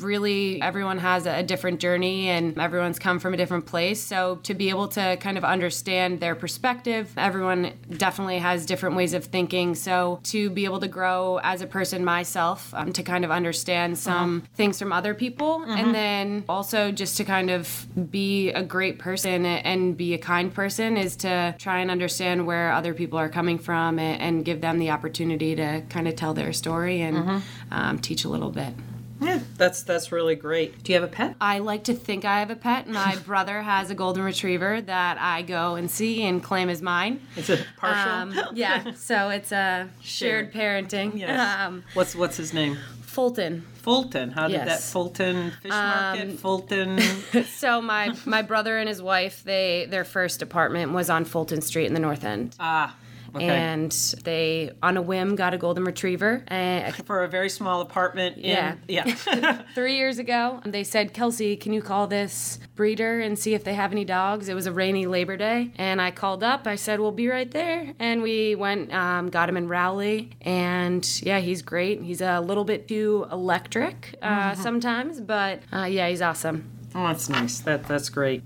really 0.00 0.60
everyone 0.62 0.98
has 0.98 1.26
a 1.26 1.42
different 1.42 1.80
journey 1.80 2.28
and 2.28 2.58
everyone's 2.58 2.98
come 2.98 3.18
from 3.18 3.34
a 3.34 3.36
different 3.36 3.66
place. 3.66 4.00
So 4.00 4.40
to 4.44 4.54
be 4.54 4.68
able 4.68 4.88
to 4.88 5.16
kind 5.18 5.38
of 5.38 5.44
understand 5.44 6.20
their 6.20 6.34
perspective 6.34 7.12
everyone 7.16 7.72
definitely 7.96 8.38
has 8.38 8.66
different 8.66 8.96
ways 8.96 9.14
of 9.14 9.26
thinking. 9.26 9.74
So 9.74 10.20
to 10.24 10.50
be 10.50 10.64
able 10.64 10.80
to 10.80 10.88
grow 10.88 11.40
as 11.42 11.62
a 11.62 11.66
person 11.66 12.04
myself 12.04 12.72
um, 12.74 12.92
to 12.92 13.02
kind 13.02 13.24
of 13.24 13.30
understand 13.30 13.98
some 13.98 14.42
things 14.54 14.78
from 14.78 14.92
other 14.92 15.14
people 15.14 15.62
and 15.62 15.94
then 15.94 16.44
also 16.48 16.90
just 16.90 17.16
to 17.16 17.24
kind 17.24 17.50
of 17.50 17.86
be 18.10 18.50
a 18.50 18.62
great 18.62 18.98
person 18.98 19.44
and 19.46 19.96
be 19.96 20.14
a 20.14 20.18
kind 20.18 20.52
person 20.52 20.96
is 20.96 21.16
to 21.16 21.54
try 21.58 21.80
and 21.80 21.90
understand 21.90 22.46
where 22.46 22.72
other 22.72 22.94
people 22.94 23.18
are 23.18 23.28
coming 23.28 23.58
from 23.58 23.98
and, 23.98 24.20
and 24.20 24.44
give 24.44 24.60
them 24.60 24.78
the 24.78 24.90
opportunity 24.90 25.54
to 25.54 25.82
kind 25.88 26.08
of 26.08 26.16
tell 26.16 26.34
their 26.34 26.52
story 26.52 27.00
and 27.00 27.42
um, 27.70 27.98
teach 27.98 28.24
a 28.24 28.28
little 28.28 28.50
bit 28.50 28.74
Yeah, 29.22 29.40
that's 29.56 29.82
that's 29.82 30.12
really 30.12 30.34
great. 30.34 30.82
Do 30.82 30.92
you 30.92 31.00
have 31.00 31.08
a 31.08 31.12
pet? 31.12 31.36
I 31.40 31.58
like 31.60 31.84
to 31.84 31.94
think 31.94 32.24
I 32.24 32.40
have 32.40 32.50
a 32.50 32.56
pet. 32.56 32.88
My 32.88 33.16
brother 33.26 33.62
has 33.62 33.90
a 33.90 33.94
golden 33.94 34.22
retriever 34.24 34.80
that 34.80 35.18
I 35.18 35.42
go 35.42 35.74
and 35.76 35.90
see 35.90 36.22
and 36.22 36.42
claim 36.42 36.68
as 36.68 36.82
mine. 36.82 37.20
It's 37.36 37.48
a 37.50 37.58
partial. 37.76 38.12
Um, 38.12 38.50
yeah, 38.54 38.92
so 38.96 39.30
it's 39.30 39.52
a 39.52 39.88
shared 40.00 40.52
parenting. 40.52 41.18
Yes. 41.18 41.58
Um, 41.60 41.84
what's 41.94 42.14
what's 42.14 42.36
his 42.36 42.52
name? 42.52 42.76
Fulton. 43.02 43.66
Fulton. 43.82 44.30
How 44.30 44.48
did 44.48 44.60
that 44.60 44.80
Fulton 44.80 45.52
Fish 45.60 45.70
Market? 45.70 46.38
Fulton. 46.38 46.98
So 47.46 47.82
my 47.82 48.14
my 48.24 48.40
brother 48.42 48.78
and 48.78 48.88
his 48.88 49.02
wife, 49.02 49.42
they 49.44 49.86
their 49.90 50.04
first 50.04 50.40
apartment 50.40 50.92
was 50.92 51.10
on 51.10 51.24
Fulton 51.24 51.60
Street 51.60 51.86
in 51.86 51.94
the 51.94 52.00
North 52.00 52.24
End. 52.24 52.54
ah. 52.58 52.96
Okay. 53.34 53.46
And 53.46 53.90
they, 54.24 54.70
on 54.82 54.96
a 54.96 55.02
whim, 55.02 55.36
got 55.36 55.54
a 55.54 55.58
golden 55.58 55.84
retriever. 55.84 56.44
And 56.52 56.94
For 57.06 57.24
a 57.24 57.28
very 57.28 57.48
small 57.48 57.80
apartment. 57.80 58.36
In, 58.36 58.44
Yeah. 58.50 58.74
Yeah. 58.88 59.62
three 59.74 59.96
years 59.96 60.18
ago, 60.18 60.60
they 60.64 60.84
said, 60.84 61.14
Kelsey, 61.14 61.56
can 61.56 61.72
you 61.72 61.80
call 61.82 62.06
this 62.06 62.58
breeder 62.74 63.20
and 63.20 63.38
see 63.38 63.54
if 63.54 63.64
they 63.64 63.74
have 63.74 63.92
any 63.92 64.04
dogs? 64.04 64.48
It 64.48 64.54
was 64.54 64.66
a 64.66 64.72
rainy 64.72 65.06
Labor 65.06 65.36
Day. 65.36 65.72
And 65.76 66.00
I 66.00 66.10
called 66.10 66.42
up. 66.42 66.66
I 66.66 66.76
said, 66.76 67.00
we'll 67.00 67.10
be 67.12 67.28
right 67.28 67.50
there. 67.50 67.94
And 67.98 68.22
we 68.22 68.54
went, 68.54 68.92
um, 68.92 69.30
got 69.30 69.48
him 69.48 69.56
in 69.56 69.66
Rowley. 69.68 70.30
And 70.42 71.06
yeah, 71.22 71.40
he's 71.40 71.62
great. 71.62 72.02
He's 72.02 72.20
a 72.20 72.40
little 72.40 72.64
bit 72.64 72.86
too 72.88 73.26
electric 73.32 74.14
uh, 74.20 74.54
sometimes, 74.54 75.20
but 75.20 75.62
uh, 75.72 75.84
yeah, 75.84 76.08
he's 76.08 76.22
awesome. 76.22 76.70
oh, 76.94 77.06
that's 77.06 77.28
nice. 77.28 77.60
That 77.60 77.84
that's 77.86 78.08
great. 78.10 78.42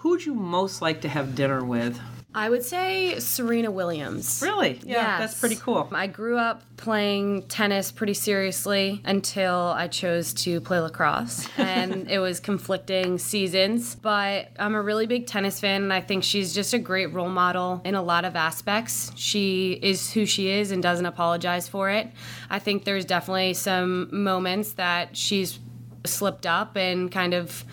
Who'd 0.00 0.24
you 0.26 0.34
most 0.34 0.82
like 0.82 1.00
to 1.02 1.08
have 1.08 1.34
dinner 1.34 1.64
with? 1.64 1.98
I 2.36 2.50
would 2.50 2.62
say 2.62 3.18
Serena 3.18 3.70
Williams. 3.70 4.40
Really? 4.42 4.78
Yeah, 4.84 5.18
that's 5.18 5.40
pretty 5.40 5.56
cool. 5.56 5.88
I 5.90 6.06
grew 6.06 6.36
up 6.36 6.62
playing 6.76 7.44
tennis 7.44 7.90
pretty 7.90 8.12
seriously 8.12 9.00
until 9.06 9.54
I 9.54 9.88
chose 9.88 10.34
to 10.44 10.60
play 10.60 10.78
lacrosse. 10.78 11.48
And 11.76 12.10
it 12.10 12.18
was 12.18 12.38
conflicting 12.40 13.18
seasons. 13.18 13.94
But 13.94 14.50
I'm 14.58 14.74
a 14.74 14.82
really 14.82 15.06
big 15.06 15.26
tennis 15.26 15.60
fan, 15.60 15.82
and 15.82 15.92
I 15.92 16.00
think 16.00 16.24
she's 16.24 16.54
just 16.54 16.74
a 16.74 16.78
great 16.78 17.12
role 17.12 17.28
model 17.28 17.80
in 17.84 17.94
a 17.94 18.02
lot 18.02 18.24
of 18.24 18.36
aspects. 18.36 19.12
She 19.16 19.78
is 19.82 20.12
who 20.12 20.26
she 20.26 20.48
is 20.48 20.70
and 20.72 20.82
doesn't 20.82 21.06
apologize 21.06 21.68
for 21.68 21.88
it. 21.90 22.10
I 22.50 22.58
think 22.58 22.84
there's 22.84 23.04
definitely 23.04 23.54
some 23.54 24.08
moments 24.12 24.74
that 24.74 25.16
she's 25.16 25.58
slipped 26.04 26.46
up 26.46 26.76
and 26.76 27.10
kind 27.10 27.34
of 27.34 27.64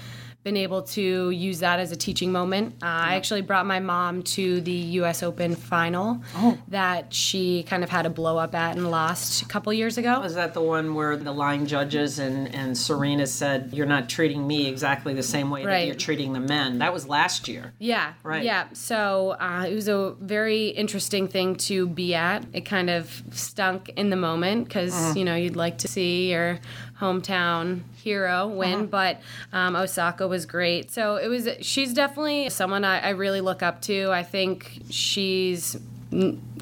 been 0.43 0.57
able 0.57 0.81
to 0.81 1.29
use 1.29 1.59
that 1.59 1.79
as 1.79 1.91
a 1.91 1.95
teaching 1.95 2.31
moment. 2.31 2.75
Uh, 2.83 2.85
I 2.85 3.15
actually 3.15 3.41
brought 3.41 3.65
my 3.65 3.79
mom 3.79 4.23
to 4.23 4.59
the 4.61 4.71
U.S. 4.71 5.23
Open 5.23 5.55
final 5.55 6.21
that 6.67 7.13
she 7.13 7.63
kind 7.63 7.83
of 7.83 7.89
had 7.89 8.05
a 8.05 8.09
blow 8.09 8.37
up 8.37 8.53
at 8.53 8.75
and 8.75 8.91
lost 8.91 9.41
a 9.41 9.45
couple 9.45 9.71
years 9.71 9.97
ago. 9.97 10.19
Was 10.19 10.35
that 10.35 10.53
the 10.53 10.61
one 10.61 10.95
where 10.95 11.15
the 11.15 11.31
line 11.31 11.65
judges 11.65 12.19
and, 12.19 12.53
and 12.53 12.77
Serena 12.77 13.25
said, 13.25 13.69
You're 13.73 13.85
not 13.85 14.09
treating 14.09 14.45
me 14.45 14.67
exactly 14.67 15.13
the 15.13 15.23
same 15.23 15.49
way 15.49 15.63
that 15.65 15.85
you're 15.85 15.95
treating 15.95 16.33
the 16.33 16.39
men? 16.41 16.79
That 16.79 16.93
was 16.93 17.07
last 17.07 17.47
year. 17.47 17.73
Yeah, 17.79 18.13
Right. 18.23 18.43
Yeah, 18.43 18.67
so 18.73 19.37
uh, 19.39 19.65
it 19.69 19.73
was 19.73 19.87
a 19.87 20.15
very 20.19 20.67
interesting 20.67 21.27
thing 21.27 21.55
to 21.55 21.87
be 21.87 22.15
at. 22.15 22.45
It 22.53 22.61
kind 22.61 22.89
of 22.89 23.23
stunk 23.31 23.89
in 23.95 24.09
the 24.09 24.15
moment 24.15 24.67
because 24.67 25.15
you 25.15 25.23
know 25.23 25.35
you'd 25.35 25.55
like 25.55 25.77
to 25.79 25.87
see 25.87 26.31
your 26.31 26.59
hometown 27.03 27.81
hero 27.95 28.47
win, 28.47 28.73
uh-huh. 28.73 28.85
but 28.85 29.21
um, 29.51 29.75
Osaka 29.75 30.27
was 30.27 30.45
great. 30.45 30.91
So 30.91 31.17
it 31.17 31.27
was. 31.27 31.49
She's 31.61 31.93
definitely 31.93 32.49
someone 32.49 32.85
I, 32.85 32.99
I 32.99 33.09
really 33.09 33.41
look 33.41 33.61
up 33.61 33.81
to. 33.83 34.09
I 34.11 34.23
think 34.23 34.81
she's 34.89 35.77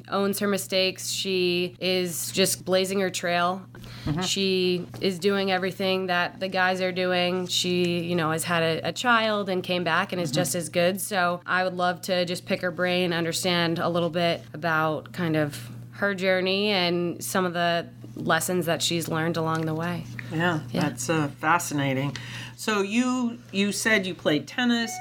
owns 0.09 0.39
her 0.39 0.47
mistakes. 0.47 1.09
She 1.09 1.75
is 1.79 2.31
just 2.31 2.65
blazing 2.65 2.99
her 3.01 3.09
trail. 3.09 3.61
Mm-hmm. 4.05 4.21
She 4.21 4.87
is 4.99 5.19
doing 5.19 5.51
everything 5.51 6.07
that 6.07 6.39
the 6.39 6.47
guys 6.47 6.81
are 6.81 6.91
doing. 6.91 7.47
She, 7.47 7.99
you 7.99 8.15
know, 8.15 8.31
has 8.31 8.43
had 8.43 8.63
a, 8.63 8.89
a 8.89 8.91
child 8.91 9.49
and 9.49 9.61
came 9.61 9.83
back 9.83 10.11
and 10.11 10.21
is 10.21 10.29
mm-hmm. 10.29 10.35
just 10.35 10.55
as 10.55 10.69
good. 10.69 10.99
So 11.01 11.41
I 11.45 11.63
would 11.63 11.75
love 11.75 12.01
to 12.03 12.25
just 12.25 12.45
pick 12.45 12.61
her 12.61 12.71
brain, 12.71 13.13
understand 13.13 13.79
a 13.79 13.89
little 13.89 14.09
bit 14.09 14.41
about 14.53 15.11
kind 15.13 15.35
of 15.35 15.69
her 15.91 16.15
journey 16.15 16.69
and 16.69 17.23
some 17.23 17.45
of 17.45 17.53
the 17.53 17.87
lessons 18.15 18.65
that 18.65 18.81
she's 18.81 19.07
learned 19.07 19.37
along 19.37 19.65
the 19.65 19.75
way. 19.75 20.03
Yeah, 20.31 20.61
that's 20.73 21.09
uh, 21.09 21.27
fascinating. 21.39 22.15
So 22.55 22.81
you 22.81 23.39
you 23.51 23.71
said 23.71 24.05
you 24.05 24.15
played 24.15 24.47
tennis. 24.47 24.91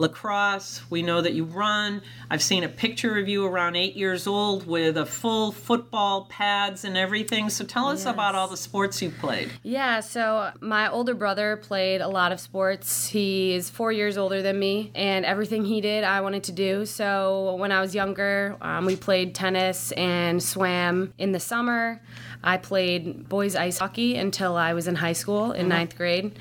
Lacrosse. 0.00 0.80
We 0.90 1.02
know 1.02 1.20
that 1.20 1.34
you 1.34 1.44
run. 1.44 2.02
I've 2.30 2.42
seen 2.42 2.64
a 2.64 2.68
picture 2.68 3.18
of 3.18 3.28
you 3.28 3.44
around 3.46 3.76
eight 3.76 3.94
years 3.94 4.26
old 4.26 4.66
with 4.66 4.96
a 4.96 5.06
full 5.06 5.52
football 5.52 6.24
pads 6.26 6.84
and 6.84 6.96
everything. 6.96 7.50
So 7.50 7.64
tell 7.64 7.88
us 7.88 8.04
Yes. 8.04 8.12
about 8.14 8.34
all 8.34 8.48
the 8.48 8.56
sports 8.56 9.02
you've 9.02 9.18
played. 9.18 9.50
Yeah, 9.62 10.00
so 10.00 10.50
my 10.60 10.90
older 10.90 11.14
brother 11.14 11.56
played 11.56 12.00
a 12.00 12.08
lot 12.08 12.32
of 12.32 12.40
sports. 12.40 13.08
He 13.08 13.54
is 13.54 13.68
four 13.70 13.92
years 13.92 14.16
older 14.16 14.40
than 14.42 14.58
me, 14.58 14.90
and 14.94 15.24
everything 15.24 15.64
he 15.64 15.80
did, 15.80 16.02
I 16.04 16.20
wanted 16.22 16.44
to 16.44 16.52
do. 16.52 16.86
So 16.86 17.54
when 17.56 17.70
I 17.70 17.80
was 17.80 17.94
younger, 17.94 18.56
um, 18.62 18.86
we 18.86 18.96
played 18.96 19.34
tennis 19.34 19.92
and 19.92 20.42
swam 20.42 21.12
in 21.18 21.32
the 21.32 21.40
summer. 21.40 22.00
I 22.42 22.56
played 22.56 23.28
boys 23.28 23.54
ice 23.54 23.78
hockey 23.78 24.16
until 24.16 24.56
I 24.56 24.72
was 24.72 24.88
in 24.88 24.94
high 24.94 25.12
school 25.12 25.52
in 25.52 25.68
ninth 25.68 25.94
grade. 25.96 26.38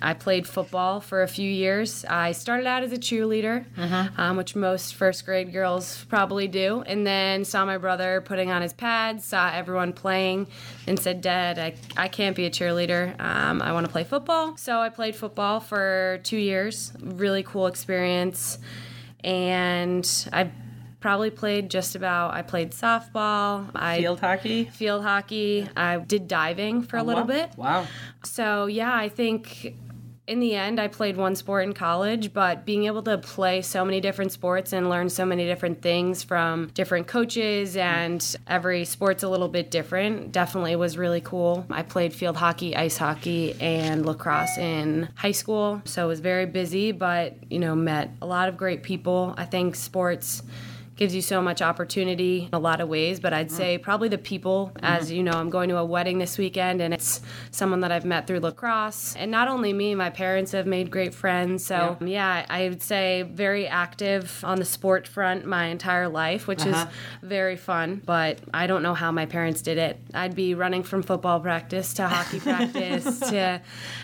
I 0.00 0.14
played 0.14 0.46
football 0.46 1.00
for 1.00 1.22
a 1.22 1.28
few 1.28 1.50
years. 1.50 2.04
I 2.08 2.32
started 2.32 2.66
out 2.66 2.82
as 2.82 2.92
a 2.92 2.96
cheerleader, 2.98 3.64
um, 4.18 4.36
which 4.36 4.54
most 4.56 4.94
first 4.94 5.24
grade 5.24 5.52
girls 5.52 6.04
probably 6.08 6.48
do, 6.48 6.82
and 6.86 7.06
then 7.06 7.44
saw 7.44 7.64
my 7.64 7.78
brother 7.78 8.20
putting 8.24 8.50
on 8.50 8.62
his 8.62 8.72
pads, 8.72 9.24
saw 9.24 9.50
everyone 9.52 9.92
playing, 9.92 10.46
and 10.86 10.98
said, 10.98 11.20
Dad, 11.20 11.58
I, 11.58 11.74
I 11.96 12.08
can't 12.08 12.36
be 12.36 12.46
a 12.46 12.50
cheerleader. 12.50 13.18
Um, 13.20 13.60
I 13.62 13.72
want 13.72 13.86
to 13.86 13.92
play 13.92 14.04
football. 14.04 14.56
So 14.56 14.78
I 14.80 14.88
played 14.88 15.16
football 15.16 15.60
for 15.60 16.20
two 16.22 16.36
years. 16.38 16.92
Really 17.00 17.42
cool 17.42 17.66
experience. 17.66 18.58
And 19.24 20.08
I 20.32 20.50
probably 21.00 21.30
played 21.30 21.70
just 21.70 21.94
about, 21.94 22.34
I 22.34 22.42
played 22.42 22.72
softball. 22.72 23.68
I 23.74 23.98
Field 24.00 24.20
hockey? 24.20 24.64
field 24.64 25.02
hockey. 25.02 25.68
I 25.76 25.98
did 25.98 26.28
diving 26.28 26.82
for 26.82 26.96
a 26.96 27.02
little 27.02 27.22
Wow. 27.24 27.26
bit. 27.28 27.50
Wow. 27.56 27.86
So 28.24 28.66
yeah, 28.66 28.94
I 28.94 29.08
think 29.08 29.74
in 30.28 30.40
the 30.40 30.54
end 30.54 30.78
I 30.78 30.88
played 30.88 31.16
one 31.16 31.34
sport 31.34 31.64
in 31.64 31.72
college, 31.72 32.32
but 32.32 32.66
being 32.66 32.84
able 32.84 33.02
to 33.04 33.16
play 33.16 33.62
so 33.62 33.84
many 33.84 34.00
different 34.00 34.30
sports 34.30 34.74
and 34.74 34.90
learn 34.90 35.08
so 35.08 35.24
many 35.24 35.46
different 35.46 35.80
things 35.80 36.22
from 36.22 36.70
different 36.74 37.06
coaches 37.06 37.76
and 37.76 38.36
every 38.46 38.84
sport's 38.84 39.22
a 39.22 39.28
little 39.28 39.48
bit 39.48 39.70
different 39.70 40.30
definitely 40.30 40.76
was 40.76 40.98
really 40.98 41.22
cool. 41.22 41.66
I 41.70 41.82
played 41.82 42.12
field 42.12 42.36
hockey, 42.36 42.76
ice 42.76 42.98
hockey, 42.98 43.54
and 43.60 44.04
lacrosse 44.04 44.58
in 44.58 45.08
high 45.14 45.32
school, 45.32 45.80
so 45.86 46.04
it 46.04 46.08
was 46.08 46.20
very 46.20 46.46
busy, 46.46 46.92
but 46.92 47.34
you 47.50 47.58
know, 47.58 47.74
met 47.74 48.10
a 48.20 48.26
lot 48.26 48.50
of 48.50 48.58
great 48.58 48.82
people. 48.82 49.34
I 49.38 49.46
think 49.46 49.74
sports 49.76 50.42
gives 50.98 51.14
you 51.14 51.22
so 51.22 51.40
much 51.40 51.62
opportunity 51.62 52.42
in 52.52 52.54
a 52.54 52.58
lot 52.58 52.80
of 52.80 52.88
ways 52.88 53.20
but 53.20 53.32
i'd 53.32 53.50
say 53.50 53.78
probably 53.78 54.08
the 54.08 54.18
people 54.18 54.72
as 54.82 55.10
you 55.10 55.22
know 55.22 55.30
i'm 55.32 55.48
going 55.48 55.68
to 55.68 55.76
a 55.78 55.84
wedding 55.84 56.18
this 56.18 56.36
weekend 56.36 56.82
and 56.82 56.92
it's 56.92 57.22
someone 57.52 57.80
that 57.80 57.90
i've 57.92 58.04
met 58.04 58.26
through 58.26 58.40
lacrosse. 58.40 59.14
And 59.16 59.30
not 59.30 59.46
only 59.48 59.72
me 59.72 59.94
my 59.94 60.10
parents 60.10 60.52
have 60.52 60.66
made 60.66 60.90
great 60.90 61.14
friends. 61.14 61.64
So 61.64 61.96
yeah, 62.00 62.44
i 62.50 62.68
would 62.68 62.82
say 62.82 63.22
very 63.22 63.66
active 63.68 64.42
on 64.44 64.58
the 64.58 64.64
sport 64.64 65.06
front 65.08 65.46
my 65.46 65.66
entire 65.66 66.08
life 66.08 66.46
which 66.46 66.66
Uh-huh. 66.66 66.86
is 66.90 67.28
very 67.28 67.56
fun 67.56 68.02
but 68.04 68.40
i 68.52 68.66
don't 68.66 68.82
know 68.82 68.94
how 68.94 69.12
my 69.12 69.24
parents 69.26 69.62
did 69.62 69.78
it. 69.78 70.00
I'd 70.12 70.34
be 70.34 70.54
running 70.54 70.82
from 70.82 71.02
football 71.04 71.38
practice 71.40 71.94
to 71.94 72.08
hockey 72.08 72.40
practice 72.40 73.20
to 73.30 73.60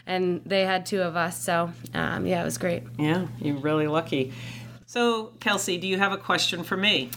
and 0.07 0.43
they 0.47 0.65
had 0.65 0.87
two 0.87 1.03
of 1.03 1.17
us. 1.17 1.37
So 1.43 1.73
um, 1.93 2.25
yeah 2.25 2.41
it 2.41 2.45
was 2.45 2.57
great. 2.59 2.85
Yeah, 2.99 3.27
you're 3.41 3.57
really 3.57 3.89
lucky. 3.89 4.33
So, 4.95 5.33
Kelsey, 5.41 5.77
do 5.77 5.89
you 5.89 5.99
have 5.99 6.13
a 6.13 6.17
question 6.17 6.63
for 6.63 6.77
me? 6.77 7.11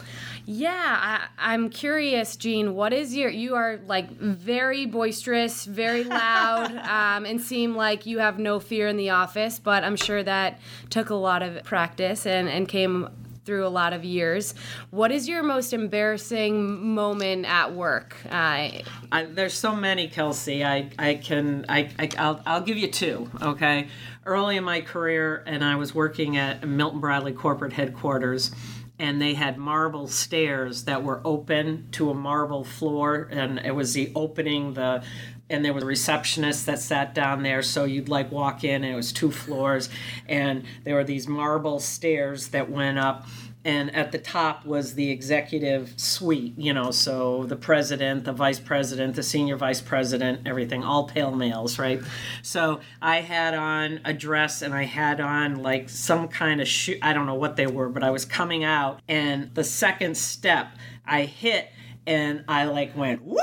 Yeah, 0.48 0.72
I, 0.74 1.28
I'm 1.38 1.70
curious, 1.70 2.36
Jean. 2.36 2.74
What 2.74 2.92
is 2.92 3.16
your? 3.16 3.30
You 3.30 3.54
are 3.54 3.80
like 3.86 4.10
very 4.10 4.88
boisterous, 4.88 5.64
very 5.64 6.04
loud, 6.04 6.76
um, 6.76 7.28
and 7.28 7.40
seem 7.40 7.76
like 7.76 8.08
you 8.08 8.18
have 8.18 8.40
no 8.40 8.60
fear 8.60 8.88
in 8.88 8.98
the 8.98 9.12
office. 9.12 9.60
But 9.60 9.84
I'm 9.84 9.96
sure 9.96 10.24
that 10.24 10.60
took 10.90 11.12
a 11.12 11.16
lot 11.16 11.44
of 11.44 11.64
practice 11.66 12.26
and 12.26 12.50
and 12.50 12.68
came 12.68 13.10
through 13.48 13.66
a 13.66 13.70
lot 13.70 13.94
of 13.94 14.04
years. 14.04 14.54
What 14.92 15.12
is 15.12 15.28
your 15.28 15.42
most 15.42 15.72
embarrassing 15.72 16.94
moment 16.94 17.46
at 17.46 17.74
work? 17.74 18.18
Uh, 18.26 18.70
I, 19.12 19.28
there's 19.30 19.54
so 19.54 19.74
many, 19.74 20.10
Kelsey. 20.10 20.66
I, 20.66 20.90
I 21.00 21.14
can 21.16 21.66
I, 21.70 21.90
I 21.98 22.10
I'll, 22.18 22.42
I'll 22.46 22.62
give 22.62 22.78
you 22.78 22.90
two. 22.90 23.30
Okay, 23.42 23.88
early 24.28 24.58
in 24.58 24.64
my 24.64 24.82
career, 24.82 25.44
and 25.48 25.64
I 25.64 25.76
was 25.76 25.96
working 25.96 26.38
at 26.38 26.68
Milton 26.68 27.00
Bradley 27.00 27.34
corporate 27.34 27.74
headquarters, 27.74 28.52
and 29.00 29.22
they 29.22 29.34
had 29.34 29.58
marble 29.58 30.08
stairs 30.08 30.84
that 30.84 31.04
were 31.04 31.22
open 31.24 31.88
to 31.94 32.10
a 32.10 32.14
marble 32.14 32.64
floor, 32.64 33.28
and 33.32 33.60
it 33.60 33.74
was 33.74 33.94
the 33.94 34.12
opening 34.14 34.74
the. 34.74 35.04
And 35.50 35.64
there 35.64 35.74
was 35.74 35.84
a 35.84 35.88
receptionist 35.88 36.66
that 36.66 36.78
sat 36.78 37.16
down 37.16 37.42
there, 37.42 37.62
so 37.62 37.86
you'd 37.86 38.10
like 38.10 38.30
walk 38.34 38.66
in, 38.66 38.84
and 38.84 38.92
it 38.92 38.98
was 38.98 39.14
two 39.14 39.32
floors, 39.32 39.88
and 40.28 40.66
there 40.84 40.96
were 40.96 41.06
these 41.06 41.26
marble 41.26 41.80
stairs 41.80 42.50
that 42.50 42.70
went 42.70 43.00
up, 43.00 43.26
and 43.68 43.94
at 43.94 44.14
the 44.14 44.18
top 44.18 44.66
was 44.66 44.94
the 44.94 45.12
executive 45.12 45.94
suite 45.98 46.58
you 46.58 46.74
know 46.74 46.90
so 46.90 47.44
the 47.44 47.56
president 47.56 48.24
the 48.24 48.32
vice 48.32 48.60
president 48.60 49.14
the 49.16 49.22
senior 49.22 49.58
vice 49.58 49.82
president 49.82 50.40
everything 50.48 50.84
all 50.84 51.04
pale 51.04 51.32
males 51.32 51.78
right 51.78 52.02
so 52.42 52.80
i 53.02 53.18
had 53.18 53.54
on 53.54 54.00
a 54.06 54.14
dress 54.14 54.62
and 54.62 54.74
i 54.74 54.84
had 54.84 55.20
on 55.20 55.62
like 55.62 55.90
some 55.90 56.30
kind 56.30 56.62
of 56.62 56.68
shoe 56.68 56.98
i 57.02 57.12
don't 57.12 57.26
know 57.26 57.36
what 57.36 57.58
they 57.58 57.68
were 57.68 57.90
but 57.90 58.04
i 58.04 58.10
was 58.10 58.24
coming 58.24 58.64
out 58.64 59.02
and 59.10 59.54
the 59.54 59.64
second 59.64 60.16
step 60.16 60.70
i 61.06 61.24
hit 61.24 61.70
and 62.08 62.46
I 62.48 62.64
like 62.64 62.96
went 62.96 63.22
whoop 63.22 63.42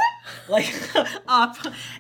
like 0.49 0.73
up 1.29 1.57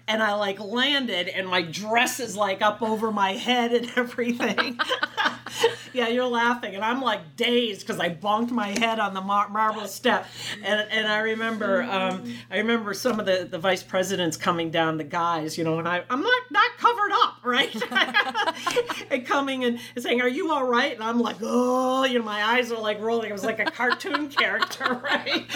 and 0.08 0.22
I 0.22 0.32
like 0.32 0.58
landed 0.58 1.28
and 1.28 1.46
my 1.46 1.60
dress 1.60 2.18
is 2.20 2.36
like 2.36 2.62
up 2.62 2.80
over 2.80 3.12
my 3.12 3.32
head 3.34 3.72
and 3.72 3.92
everything. 3.96 4.80
yeah, 5.92 6.08
you're 6.08 6.26
laughing 6.26 6.74
and 6.74 6.84
I'm 6.84 7.00
like 7.00 7.36
dazed 7.36 7.80
because 7.80 8.00
I 8.00 8.10
bonked 8.10 8.50
my 8.50 8.68
head 8.78 8.98
on 8.98 9.14
the 9.14 9.20
mar- 9.20 9.48
marble 9.48 9.86
step 9.86 10.26
and 10.62 10.86
and 10.90 11.06
I 11.06 11.18
remember 11.18 11.82
um, 11.82 12.34
I 12.50 12.58
remember 12.58 12.94
some 12.94 13.20
of 13.20 13.26
the 13.26 13.46
the 13.50 13.58
vice 13.58 13.82
presidents 13.82 14.36
coming 14.36 14.70
down 14.70 14.96
the 14.96 15.04
guys 15.04 15.56
you 15.58 15.64
know 15.64 15.78
and 15.78 15.88
I 15.88 16.02
I'm 16.10 16.22
not 16.22 16.42
not 16.50 16.70
covered 16.78 17.12
up 17.12 17.38
right 17.44 17.82
and 19.10 19.26
coming 19.26 19.64
and 19.64 19.78
saying 19.98 20.20
are 20.20 20.28
you 20.28 20.50
all 20.50 20.64
right 20.64 20.94
and 20.94 21.02
I'm 21.02 21.20
like 21.20 21.36
oh 21.42 22.04
you 22.04 22.18
know 22.18 22.24
my 22.24 22.42
eyes 22.44 22.72
are 22.72 22.80
like 22.80 23.00
rolling 23.00 23.30
it 23.30 23.32
was 23.32 23.44
like 23.44 23.60
a 23.60 23.70
cartoon 23.70 24.28
character 24.30 25.00
right 25.02 25.46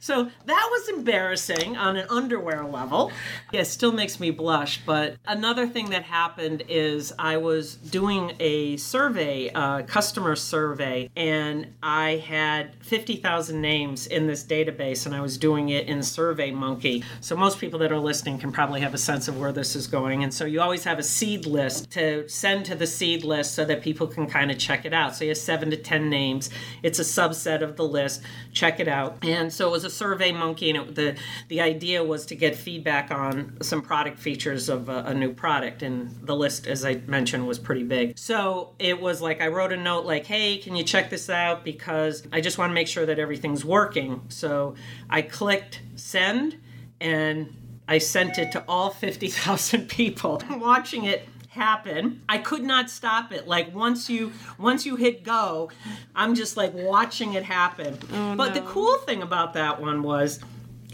so 0.00 0.30
that 0.46 0.68
was 0.70 0.88
embarrassing 0.88 1.76
on 1.76 1.96
an 1.96 2.06
underwear 2.10 2.64
level. 2.64 3.12
Yeah, 3.52 3.60
it 3.60 3.66
still 3.66 3.92
makes 3.92 4.20
me 4.20 4.30
blush. 4.30 4.80
But 4.84 5.16
another 5.26 5.66
thing 5.66 5.90
that 5.90 6.02
happened 6.02 6.64
is 6.68 7.12
I 7.18 7.36
was 7.36 7.76
doing 7.76 8.32
a 8.40 8.51
survey, 8.76 9.50
uh, 9.50 9.82
customer 9.82 10.36
survey, 10.36 11.10
and 11.16 11.74
I 11.82 12.16
had 12.16 12.74
50,000 12.84 13.60
names 13.60 14.06
in 14.06 14.26
this 14.26 14.44
database, 14.44 15.06
and 15.06 15.14
I 15.14 15.20
was 15.20 15.38
doing 15.38 15.70
it 15.70 15.86
in 15.86 15.98
SurveyMonkey. 15.98 17.04
So 17.20 17.36
most 17.36 17.58
people 17.58 17.78
that 17.80 17.92
are 17.92 17.98
listening 17.98 18.38
can 18.38 18.52
probably 18.52 18.80
have 18.80 18.94
a 18.94 18.98
sense 18.98 19.28
of 19.28 19.38
where 19.38 19.52
this 19.52 19.76
is 19.76 19.86
going. 19.86 20.24
And 20.24 20.32
so 20.32 20.44
you 20.44 20.60
always 20.60 20.84
have 20.84 20.98
a 20.98 21.02
seed 21.02 21.46
list 21.46 21.90
to 21.92 22.28
send 22.28 22.64
to 22.66 22.74
the 22.74 22.86
seed 22.86 23.24
list 23.24 23.54
so 23.54 23.64
that 23.64 23.82
people 23.82 24.06
can 24.06 24.26
kind 24.26 24.50
of 24.50 24.58
check 24.58 24.84
it 24.84 24.92
out. 24.92 25.14
So 25.14 25.24
you 25.24 25.30
have 25.30 25.38
seven 25.38 25.70
to 25.70 25.76
10 25.76 26.08
names. 26.08 26.50
It's 26.82 26.98
a 26.98 27.02
subset 27.02 27.62
of 27.62 27.76
the 27.76 27.84
list. 27.84 28.22
Check 28.52 28.80
it 28.80 28.88
out. 28.88 29.24
And 29.24 29.52
so 29.52 29.68
it 29.68 29.72
was 29.72 29.84
a 29.84 29.90
survey 29.90 30.32
monkey 30.32 30.70
and 30.70 30.78
it, 30.78 30.94
the 30.94 31.16
the 31.48 31.60
idea 31.60 32.02
was 32.02 32.26
to 32.26 32.34
get 32.34 32.56
feedback 32.56 33.10
on 33.10 33.56
some 33.60 33.82
product 33.82 34.18
features 34.18 34.68
of 34.68 34.88
a, 34.88 35.04
a 35.06 35.14
new 35.14 35.32
product 35.32 35.82
and 35.82 36.10
the 36.22 36.34
list 36.34 36.66
as 36.66 36.84
i 36.84 36.94
mentioned 37.06 37.46
was 37.46 37.58
pretty 37.58 37.82
big 37.82 38.18
so 38.18 38.41
it 38.78 39.00
was 39.00 39.20
like 39.20 39.40
i 39.40 39.46
wrote 39.46 39.72
a 39.72 39.76
note 39.76 40.04
like 40.04 40.26
hey 40.26 40.58
can 40.58 40.76
you 40.76 40.84
check 40.84 41.10
this 41.10 41.28
out 41.28 41.64
because 41.64 42.26
i 42.32 42.40
just 42.40 42.58
want 42.58 42.70
to 42.70 42.74
make 42.74 42.88
sure 42.88 43.06
that 43.06 43.18
everything's 43.18 43.64
working 43.64 44.20
so 44.28 44.74
i 45.10 45.20
clicked 45.22 45.80
send 45.96 46.56
and 47.00 47.52
I 47.88 47.98
sent 47.98 48.38
it 48.38 48.52
to 48.52 48.64
all 48.68 48.90
50,000 48.90 49.88
people 49.88 50.40
watching 50.50 51.04
it 51.04 51.28
happen. 51.48 52.22
I 52.28 52.38
could 52.38 52.62
not 52.62 52.88
stop 52.88 53.32
it. 53.32 53.46
Like 53.46 53.74
once 53.74 54.08
you 54.08 54.32
once 54.56 54.86
you 54.86 54.96
hit 54.96 55.22
go, 55.22 55.70
I'm 56.14 56.34
just 56.34 56.56
like 56.56 56.72
watching 56.72 57.34
it 57.34 57.44
happen. 57.44 57.98
Oh, 58.12 58.36
but 58.36 58.54
the 58.54 58.62
cool 58.62 58.96
thing 58.98 59.20
about 59.20 59.52
that 59.54 59.80
one 59.80 60.02
was 60.02 60.40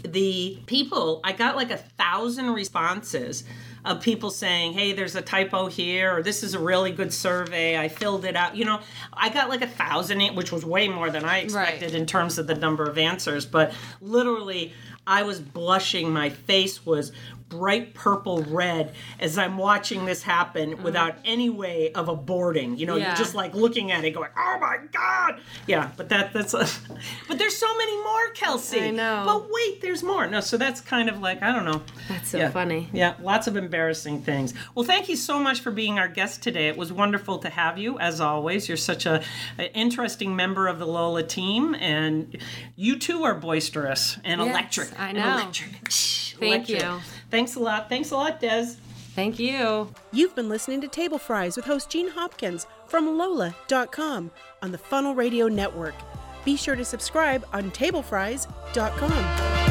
the 0.03 0.59
people, 0.65 1.21
I 1.23 1.31
got 1.31 1.55
like 1.55 1.71
a 1.71 1.77
thousand 1.77 2.49
responses 2.49 3.45
of 3.85 4.01
people 4.01 4.29
saying, 4.29 4.73
hey, 4.73 4.93
there's 4.93 5.15
a 5.15 5.21
typo 5.21 5.67
here, 5.67 6.17
or 6.17 6.23
this 6.23 6.43
is 6.43 6.53
a 6.53 6.59
really 6.59 6.91
good 6.91 7.13
survey. 7.13 7.77
I 7.77 7.87
filled 7.87 8.25
it 8.25 8.35
out. 8.35 8.55
You 8.55 8.65
know, 8.65 8.79
I 9.13 9.29
got 9.29 9.49
like 9.49 9.61
a 9.61 9.67
thousand, 9.67 10.21
which 10.35 10.51
was 10.51 10.65
way 10.65 10.87
more 10.87 11.09
than 11.09 11.25
I 11.25 11.39
expected 11.39 11.95
in 11.95 12.05
terms 12.05 12.37
of 12.37 12.47
the 12.47 12.55
number 12.55 12.83
of 12.83 12.97
answers. 12.97 13.45
But 13.45 13.73
literally, 14.01 14.73
I 15.07 15.23
was 15.23 15.39
blushing. 15.39 16.11
My 16.11 16.29
face 16.29 16.85
was 16.85 17.11
bright 17.49 17.93
purple 17.93 18.43
red 18.43 18.93
as 19.19 19.37
I'm 19.37 19.57
watching 19.57 20.05
this 20.05 20.23
happen 20.23 20.71
mm-hmm. 20.71 20.83
without 20.83 21.15
any 21.25 21.49
way 21.49 21.91
of 21.93 22.07
aborting. 22.07 22.77
You 22.77 22.85
know, 22.85 22.95
Yeah. 22.95 23.07
you're 23.07 23.15
just 23.17 23.35
like 23.35 23.53
looking 23.53 23.91
at 23.91 24.05
it 24.05 24.11
going, 24.11 24.29
"Oh 24.37 24.57
my 24.61 24.77
god!" 24.91 25.41
Yeah, 25.67 25.89
but 25.97 26.09
that 26.09 26.31
that's. 26.33 26.53
A, 26.53 26.67
but 27.27 27.37
there's 27.39 27.57
so 27.57 27.75
many 27.77 27.97
more, 27.97 28.29
Kelsey. 28.35 28.81
I 28.81 28.91
know. 28.91 29.23
But 29.25 29.49
wait, 29.51 29.81
there's 29.81 30.03
more. 30.03 30.27
No, 30.27 30.39
so 30.39 30.57
that's 30.57 30.79
kind 30.81 31.09
of 31.09 31.19
like 31.19 31.41
I 31.41 31.51
don't 31.51 31.65
know. 31.65 31.81
That's 32.07 32.29
so 32.29 32.37
Yeah. 32.37 32.51
funny. 32.51 32.89
Yeah, 32.93 33.15
lots 33.21 33.47
of 33.47 33.57
embarrassing 33.57 34.21
things. 34.21 34.53
Well, 34.75 34.85
thank 34.85 35.09
you 35.09 35.15
so 35.15 35.39
much 35.39 35.61
for 35.61 35.71
being 35.71 35.99
our 35.99 36.07
guest 36.07 36.43
today. 36.43 36.67
It 36.67 36.77
was 36.77 36.93
wonderful 36.93 37.39
to 37.39 37.49
have 37.49 37.77
you, 37.77 37.97
as 37.99 38.21
always. 38.21 38.67
You're 38.67 38.77
such 38.77 39.05
a, 39.05 39.23
an 39.57 39.65
interesting 39.73 40.35
member 40.35 40.67
of 40.67 40.79
the 40.79 40.85
Lola 40.87 41.23
team, 41.23 41.75
and 41.75 42.37
you 42.75 42.97
too 42.99 43.23
are 43.23 43.35
boisterous 43.35 44.17
and 44.23 44.39
Yes, 44.41 44.49
electric. 44.49 44.99
I 44.99 45.11
know. 45.11 45.33
electric. 45.33 45.91
Thank 46.39 46.69
Electric. 46.69 46.81
you. 46.81 46.99
Thanks 47.29 47.55
a 47.55 47.59
lot. 47.59 47.89
Thanks 47.89 48.11
a 48.11 48.15
lot, 48.15 48.39
Des. 48.39 48.75
Thank 49.15 49.39
you. 49.39 49.91
You've 50.11 50.35
been 50.35 50.49
listening 50.49 50.81
to 50.81 50.87
Table 50.87 51.17
Fries 51.17 51.55
with 51.57 51.65
host 51.65 51.89
Gene 51.89 52.09
Hopkins 52.09 52.67
from 52.87 53.17
Lola.com 53.17 54.31
on 54.61 54.71
the 54.71 54.77
Funnel 54.77 55.13
Radio 55.15 55.47
Network. 55.47 55.95
Be 56.45 56.55
sure 56.55 56.75
to 56.75 56.85
subscribe 56.85 57.45
on 57.51 57.71
TableFries.com. 57.71 59.69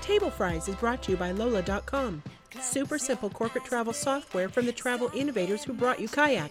Table 0.00 0.30
Fries 0.30 0.68
is 0.68 0.74
brought 0.76 1.02
to 1.02 1.10
you 1.12 1.18
by 1.18 1.32
Lola.com. 1.32 2.22
Super 2.60 2.98
simple 2.98 3.28
corporate 3.28 3.64
travel 3.64 3.92
software 3.92 4.48
from 4.48 4.64
the 4.64 4.72
travel 4.72 5.10
innovators 5.14 5.62
who 5.62 5.74
brought 5.74 6.00
you 6.00 6.08
Kayak. 6.08 6.50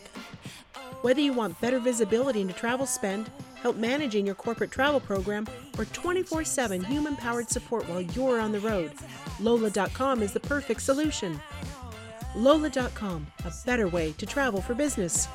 Whether 1.01 1.21
you 1.21 1.33
want 1.33 1.59
better 1.59 1.79
visibility 1.79 2.41
into 2.41 2.53
travel 2.53 2.85
spend, 2.85 3.31
help 3.61 3.75
managing 3.75 4.25
your 4.25 4.35
corporate 4.35 4.71
travel 4.71 4.99
program, 4.99 5.47
or 5.77 5.85
24 5.85 6.43
7 6.43 6.83
human 6.83 7.15
powered 7.15 7.49
support 7.49 7.87
while 7.89 8.01
you're 8.01 8.39
on 8.39 8.51
the 8.51 8.59
road, 8.59 8.91
Lola.com 9.39 10.21
is 10.21 10.33
the 10.33 10.39
perfect 10.39 10.81
solution. 10.81 11.39
Lola.com, 12.35 13.27
a 13.45 13.53
better 13.65 13.87
way 13.87 14.11
to 14.13 14.25
travel 14.25 14.61
for 14.61 14.73
business. 14.75 15.27